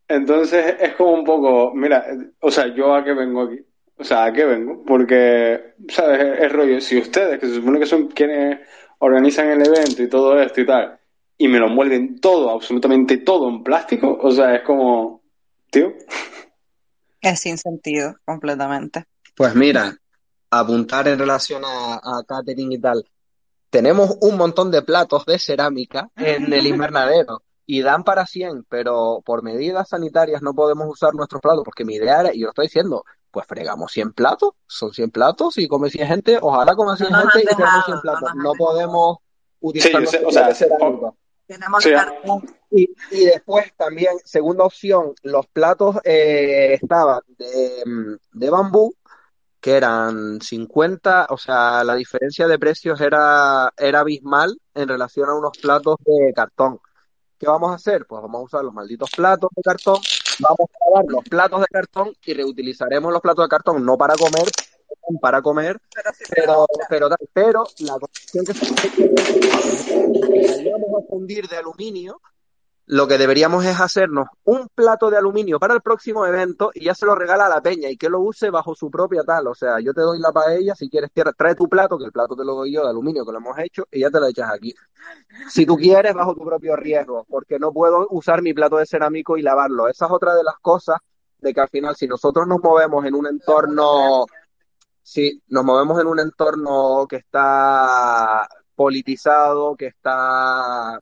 [0.06, 2.06] Entonces es como un poco, mira,
[2.40, 3.64] o sea, yo a qué vengo aquí.
[3.96, 4.84] O sea, ¿a qué vengo?
[4.84, 6.40] Porque, ¿sabes?
[6.40, 8.60] Es, rollo, si ustedes, que se supone que son quienes
[8.98, 10.98] organizan el evento y todo esto y tal,
[11.38, 15.22] y me lo envuelven todo, absolutamente todo en plástico, o sea, es como,
[15.70, 15.92] tío.
[17.20, 19.04] Es sin sentido, completamente.
[19.36, 19.96] Pues mira,
[20.50, 23.04] apuntar en relación a, a catering y tal.
[23.70, 29.22] Tenemos un montón de platos de cerámica en el invernadero y dan para 100, pero
[29.24, 32.50] por medidas sanitarias no podemos usar nuestros platos, porque mi idea era, y yo lo
[32.50, 33.04] estoy diciendo,
[33.34, 37.24] pues fregamos 100 platos, son 100 platos y come 100 gente, ojalá coma 100 No
[37.24, 38.34] nos gente y fregamos dejado, 100 no platos.
[38.36, 39.18] No podemos
[39.60, 40.54] utilizar Sí, o sea.
[41.46, 41.92] Tenemos Sí.
[41.92, 42.42] cartón.
[42.70, 48.94] Y, y después también, segunda opción, los platos eh, estaban de, de bambú,
[49.60, 55.34] que eran 50, o sea, la diferencia de precios era, era abismal en relación a
[55.34, 56.78] unos platos de cartón.
[57.38, 58.06] ¿Qué vamos a hacer?
[58.06, 59.98] Pues vamos a usar los malditos platos de cartón,
[60.40, 64.14] vamos a lavar los platos de cartón y reutilizaremos los platos de cartón, no para
[64.14, 64.44] comer,
[65.20, 66.86] para comer, Pero sí pero, usa.
[66.88, 69.06] pero, pero la condición que se que
[70.48, 72.20] vayamos a fundir de aluminio,
[72.86, 76.94] lo que deberíamos es hacernos un plato de aluminio para el próximo evento y ya
[76.94, 79.46] se lo regala a la peña y que lo use bajo su propia tal.
[79.46, 82.36] O sea, yo te doy la paella, si quieres, trae tu plato, que el plato
[82.36, 84.50] te lo doy yo de aluminio, que lo hemos hecho, y ya te lo echas
[84.52, 84.74] aquí.
[85.48, 89.36] Si tú quieres, bajo tu propio riesgo, porque no puedo usar mi plato de cerámico
[89.38, 89.88] y lavarlo.
[89.88, 90.98] Esa es otra de las cosas
[91.38, 94.26] de que al final, si nosotros nos movemos en un entorno
[95.04, 100.98] Sí, nos movemos en un entorno que está politizado, que está,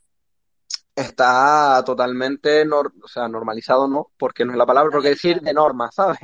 [0.95, 5.53] está totalmente, nor- o sea, normalizado, no, porque no es la palabra, porque decir de
[5.55, 6.19] normas, ¿sabes?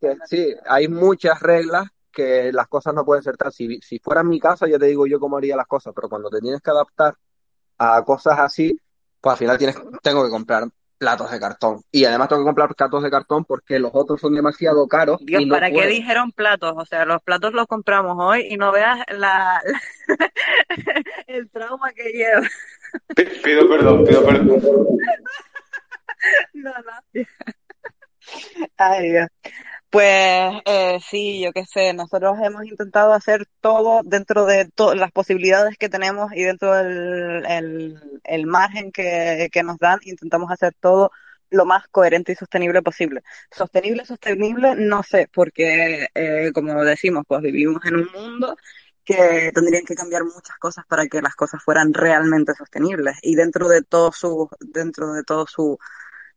[0.00, 3.52] Que sí, hay muchas reglas que las cosas no pueden ser tal.
[3.52, 6.08] Si, si fuera en mi casa, ya te digo yo cómo haría las cosas, pero
[6.08, 7.16] cuando te tienes que adaptar
[7.78, 8.78] a cosas así,
[9.20, 10.68] pues al final tienes, tengo que comprar
[11.00, 11.80] platos de cartón.
[11.90, 15.40] Y además tengo que comprar platos de cartón porque los otros son demasiado caros Dios,
[15.40, 16.74] y no ¿para qué dijeron platos?
[16.76, 19.62] O sea, los platos los compramos hoy y no veas la,
[21.26, 22.42] el trauma que lleva.
[23.16, 24.60] Pi- Pido perdón, pido perdón.
[26.52, 27.22] No, no.
[28.76, 29.28] Ay, Dios.
[29.90, 35.10] Pues eh, sí, yo qué sé, nosotros hemos intentado hacer todo dentro de to- las
[35.10, 40.74] posibilidades que tenemos y dentro del el, el margen que, que nos dan, intentamos hacer
[40.78, 41.10] todo
[41.50, 43.22] lo más coherente y sostenible posible.
[43.50, 48.56] Sostenible, sostenible, no sé, porque eh, como decimos, pues vivimos en un mundo
[49.04, 53.68] que tendrían que cambiar muchas cosas para que las cosas fueran realmente sostenibles y dentro
[53.68, 55.78] de todo su, dentro de todo su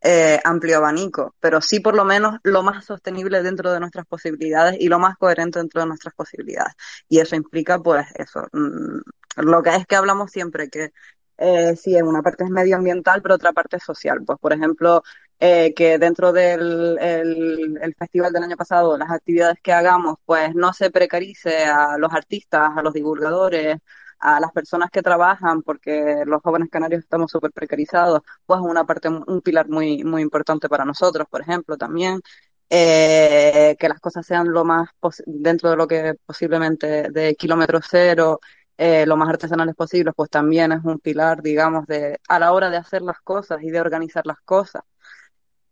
[0.04, 4.76] eh, amplio abanico, pero sí por lo menos lo más sostenible dentro de nuestras posibilidades
[4.80, 6.74] y lo más coherente dentro de nuestras posibilidades.
[7.08, 8.99] Y eso implica, pues, eso, mm,
[9.38, 10.91] lo que es que hablamos siempre, que
[11.38, 14.20] eh, sí, en una parte es medioambiental, pero otra parte es social.
[14.26, 15.04] Pues, por ejemplo,
[15.39, 20.54] eh, que dentro del el, el festival del año pasado, las actividades que hagamos, pues
[20.56, 23.78] no se precarice a los artistas, a los divulgadores,
[24.24, 29.09] a las personas que trabajan, porque los jóvenes canarios estamos súper precarizados, pues una parte,
[29.09, 32.21] un pilar muy, muy importante para nosotros, por ejemplo, también.
[32.69, 34.89] Eh, que las cosas sean lo más
[35.26, 38.39] dentro de lo que posiblemente de kilómetro cero,
[38.78, 42.69] eh, lo más artesanales posibles, pues también es un pilar, digamos, de a la hora
[42.69, 44.84] de hacer las cosas y de organizar las cosas.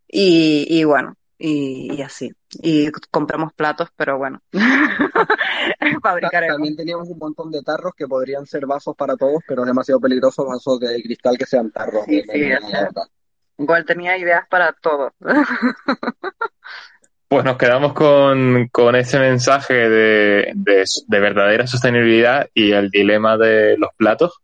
[0.07, 2.31] Y, y bueno, y, y así.
[2.61, 4.41] Y compramos platos, pero bueno.
[6.47, 9.99] También teníamos un montón de tarros que podrían ser vasos para todos, pero es demasiado
[9.99, 12.05] peligroso vasos de cristal que sean tarros.
[12.05, 12.49] Sí, sí,
[13.57, 15.13] igual tenía ideas para todo.
[17.27, 23.37] Pues nos quedamos con, con ese mensaje de, de, de verdadera sostenibilidad y el dilema
[23.37, 24.41] de los platos,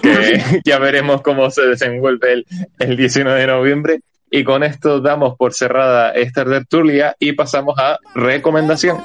[0.00, 2.46] que ya veremos cómo se desenvuelve el,
[2.78, 4.00] el 19 de noviembre.
[4.30, 8.98] Y con esto damos por cerrada esta tertulia y pasamos a recomendación.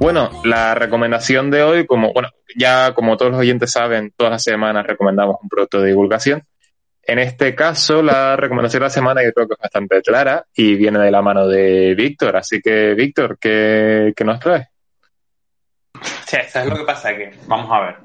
[0.00, 4.42] Bueno, la recomendación de hoy, como bueno, ya como todos los oyentes saben, todas las
[4.42, 6.42] semanas recomendamos un producto de divulgación.
[7.06, 10.74] En este caso, la recomendación de la semana yo creo que es bastante clara y
[10.74, 12.36] viene de la mano de Víctor.
[12.36, 14.73] Así que, Víctor, ¿qué, qué nos traes?
[16.26, 17.14] Sea, ¿sabes lo que pasa?
[17.16, 17.96] Que, vamos a ver.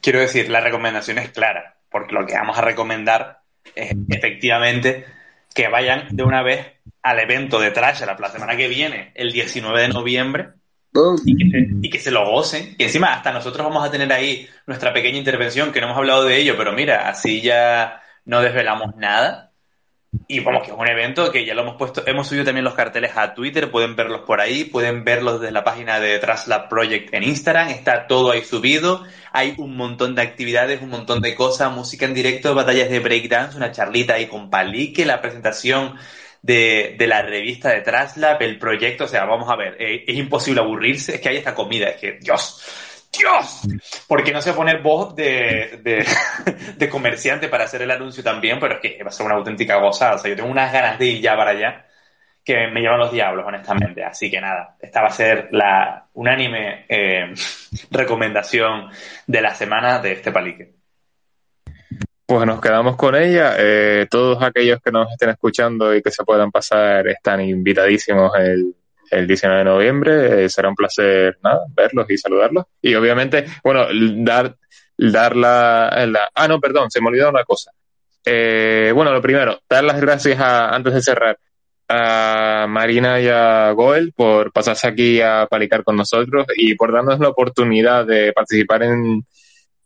[0.00, 3.40] Quiero decir, la recomendación es clara, porque lo que vamos a recomendar
[3.74, 5.04] es efectivamente
[5.54, 9.82] que vayan de una vez al evento de Trash la semana que viene, el 19
[9.82, 10.48] de noviembre,
[11.24, 12.74] y que, se, y que se lo gocen.
[12.78, 16.24] Y encima, hasta nosotros vamos a tener ahí nuestra pequeña intervención, que no hemos hablado
[16.24, 19.51] de ello, pero mira, así ya no desvelamos nada.
[20.28, 22.74] Y vamos, que es un evento que ya lo hemos puesto, hemos subido también los
[22.74, 27.14] carteles a Twitter, pueden verlos por ahí, pueden verlos desde la página de Traslab Project
[27.14, 31.72] en Instagram, está todo ahí subido, hay un montón de actividades, un montón de cosas,
[31.72, 35.96] música en directo, batallas de breakdance, una charlita ahí con Palique, la presentación
[36.42, 40.16] de, de la revista de Traslab, el proyecto, o sea, vamos a ver, eh, es
[40.16, 42.62] imposible aburrirse, es que hay esta comida, es que, Dios,
[43.16, 43.62] ¡Dios!
[44.08, 46.06] ¿Por qué no se pone voz de, de,
[46.76, 48.58] de comerciante para hacer el anuncio también?
[48.58, 50.14] Pero es que va a ser una auténtica gozada.
[50.14, 51.86] O sea, yo tengo unas ganas de ir ya para allá
[52.44, 54.02] que me llevan los diablos, honestamente.
[54.04, 57.34] Así que nada, esta va a ser la unánime eh,
[57.90, 58.88] recomendación
[59.26, 60.72] de la semana de este palique.
[62.26, 63.54] Pues nos quedamos con ella.
[63.58, 68.74] Eh, todos aquellos que nos estén escuchando y que se puedan pasar están invitadísimos el,
[69.12, 70.44] el 19 de noviembre.
[70.44, 71.38] Eh, será un placer
[71.74, 72.64] verlos y saludarlos.
[72.80, 73.86] Y obviamente, bueno,
[74.24, 74.56] dar,
[74.96, 77.70] dar la, Ah, no, perdón, se me olvidó una cosa.
[78.24, 81.38] Eh, bueno, lo primero, dar las gracias a, antes de cerrar
[81.88, 87.18] a Marina y a Goel por pasarse aquí a palicar con nosotros y por darnos
[87.20, 89.26] la oportunidad de participar en,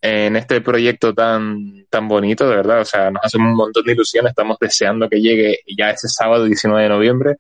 [0.01, 2.81] en este proyecto tan, tan bonito, de verdad.
[2.83, 4.27] O sea, nos hace un montón de ilusión.
[4.27, 7.37] Estamos deseando que llegue ya ese sábado 19 de noviembre.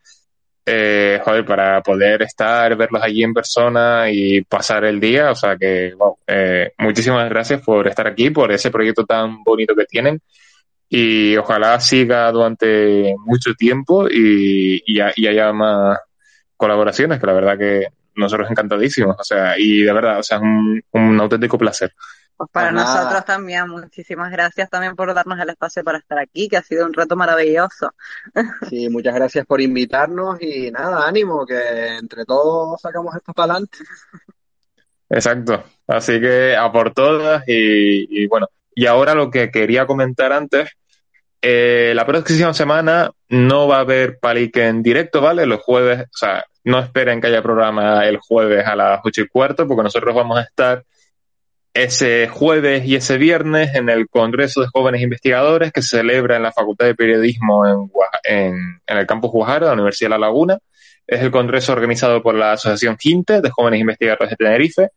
[0.68, 5.30] Eh, joder, para poder estar, verlos allí en persona y pasar el día.
[5.30, 9.76] O sea que, wow, eh, muchísimas gracias por estar aquí, por ese proyecto tan bonito
[9.76, 10.20] que tienen.
[10.88, 15.98] Y ojalá siga durante mucho tiempo y, y, y haya más
[16.56, 17.86] colaboraciones, que la verdad que
[18.16, 19.16] nosotros encantadísimos.
[19.18, 21.92] O sea, y de verdad, o sea, es un, un auténtico placer.
[22.36, 22.96] Pues para Pues nada.
[22.96, 26.84] nosotros también, muchísimas gracias también por darnos el espacio para estar aquí, que ha sido
[26.86, 27.92] un reto maravilloso.
[28.70, 33.78] Sí, muchas gracias por invitarnos y nada, ánimo, que entre todos sacamos esto para adelante.
[35.08, 35.64] Exacto.
[35.86, 38.48] Así que a por todas y, y bueno.
[38.74, 40.70] Y ahora lo que quería comentar antes,
[41.40, 45.46] eh, la próxima semana no va a haber palique en directo, ¿vale?
[45.46, 49.28] Los jueves, o sea, no esperen que haya programa el jueves a las ocho y
[49.28, 50.84] cuarto, porque nosotros vamos a estar
[51.76, 56.42] ese jueves y ese viernes en el Congreso de Jóvenes Investigadores que se celebra en
[56.42, 57.90] la Facultad de Periodismo en,
[58.24, 60.58] en, el campus Guajara, de la Universidad de La Laguna.
[61.06, 64.88] Es el congreso organizado por la Asociación GINTE de Jóvenes Investigadores de Tenerife.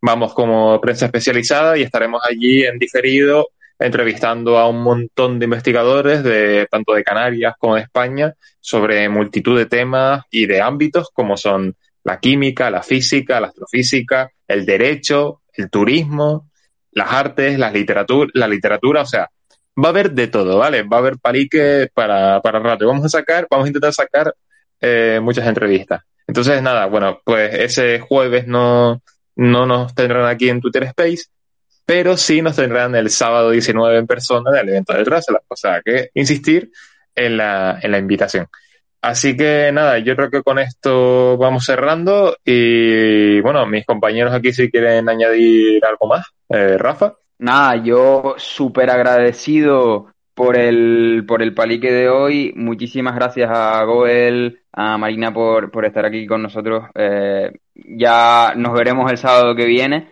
[0.00, 3.48] Vamos como prensa especializada y estaremos allí en diferido
[3.80, 9.58] entrevistando a un montón de investigadores de tanto de Canarias como de España sobre multitud
[9.58, 11.74] de temas y de ámbitos como son
[12.04, 16.48] la química, la física, la astrofísica, el derecho, el turismo,
[16.92, 19.28] las artes, la literatura, la literatura, o sea,
[19.76, 20.82] va a haber de todo, ¿vale?
[20.82, 22.86] Va a haber palique para, para rato.
[22.86, 24.34] Vamos a sacar, vamos a intentar sacar
[24.80, 26.02] eh, muchas entrevistas.
[26.26, 29.02] Entonces, nada, bueno, pues ese jueves no,
[29.36, 31.24] no nos tendrán aquí en Twitter Space,
[31.86, 35.40] pero sí nos tendrán el sábado 19 en persona del evento de Trasela.
[35.48, 36.70] O sea, que insistir
[37.14, 38.46] en la, en la invitación.
[39.00, 44.52] Así que nada, yo creo que con esto vamos cerrando y bueno, mis compañeros aquí
[44.52, 46.26] si quieren añadir algo más.
[46.48, 47.14] Eh, Rafa.
[47.38, 52.52] Nada, yo súper agradecido por el, por el palique de hoy.
[52.56, 56.84] Muchísimas gracias a Goel, a Marina por, por estar aquí con nosotros.
[56.94, 60.08] Eh, ya nos veremos el sábado que viene,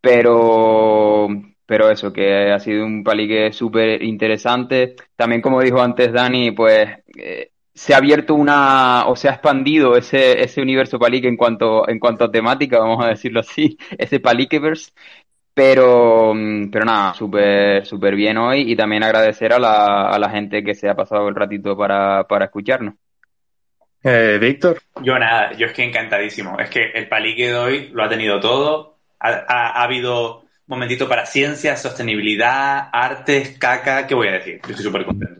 [0.00, 1.28] pero,
[1.66, 4.96] pero eso, que ha sido un palique súper interesante.
[5.16, 7.50] También, como dijo antes Dani, pues eh,
[7.80, 11.98] se ha abierto una, o se ha expandido ese, ese universo palique en cuanto, en
[11.98, 14.92] cuanto a temática, vamos a decirlo así, ese paliqueverse.
[15.54, 20.30] Pero, mm, pero nada, súper, súper bien hoy y también agradecer a la, a la
[20.30, 22.94] gente que se ha pasado el ratito para, para escucharnos.
[24.02, 24.80] Eh, Víctor.
[25.02, 26.58] Yo nada, yo es que encantadísimo.
[26.58, 28.98] Es que el palique de hoy lo ha tenido todo.
[29.18, 34.06] Ha, ha- ha habido momentito para ciencia, sostenibilidad, artes, caca.
[34.06, 34.60] ¿Qué voy a decir?
[34.66, 35.39] Yo estoy súper contento.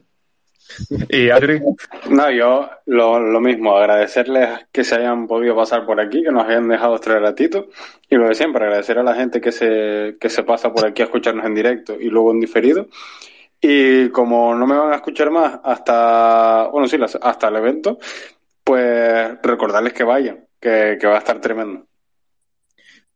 [1.09, 1.61] Y Adri.
[2.09, 6.47] No, yo lo, lo mismo, agradecerles que se hayan podido pasar por aquí, que nos
[6.47, 7.68] hayan dejado este ratito.
[8.09, 11.03] Y lo de siempre, agradecer a la gente que se, que se pasa por aquí
[11.03, 12.89] a escucharnos en directo y luego en diferido.
[13.61, 17.99] Y como no me van a escuchar más hasta, bueno, sí, hasta el evento,
[18.64, 21.85] pues recordarles que vayan, que, que va a estar tremendo.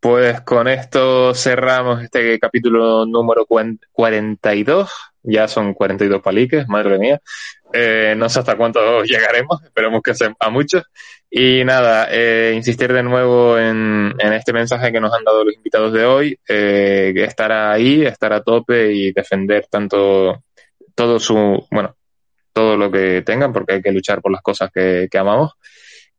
[0.00, 4.90] Pues con esto cerramos este capítulo número cuen- 42.
[5.24, 7.20] Ya son 42 paliques, madre mía.
[7.72, 10.84] Eh, no sé hasta cuánto llegaremos, esperemos que sea a muchos.
[11.28, 15.54] Y nada, eh, insistir de nuevo en, en este mensaje que nos han dado los
[15.54, 20.44] invitados de hoy, eh, estar ahí, estar a tope y defender tanto
[20.94, 21.96] todo su, bueno,
[22.52, 25.54] todo lo que tengan, porque hay que luchar por las cosas que, que amamos.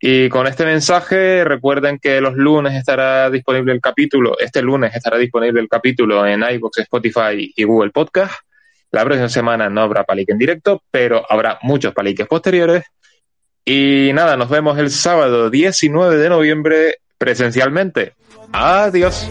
[0.01, 5.17] Y con este mensaje, recuerden que los lunes estará disponible el capítulo, este lunes estará
[5.17, 8.45] disponible el capítulo en iVoox, Spotify y Google Podcast.
[8.95, 12.85] La próxima semana no habrá palique en directo, pero habrá muchos paliques posteriores.
[13.65, 18.13] Y nada, nos vemos el sábado 19 de noviembre presencialmente.
[18.53, 19.29] Adiós.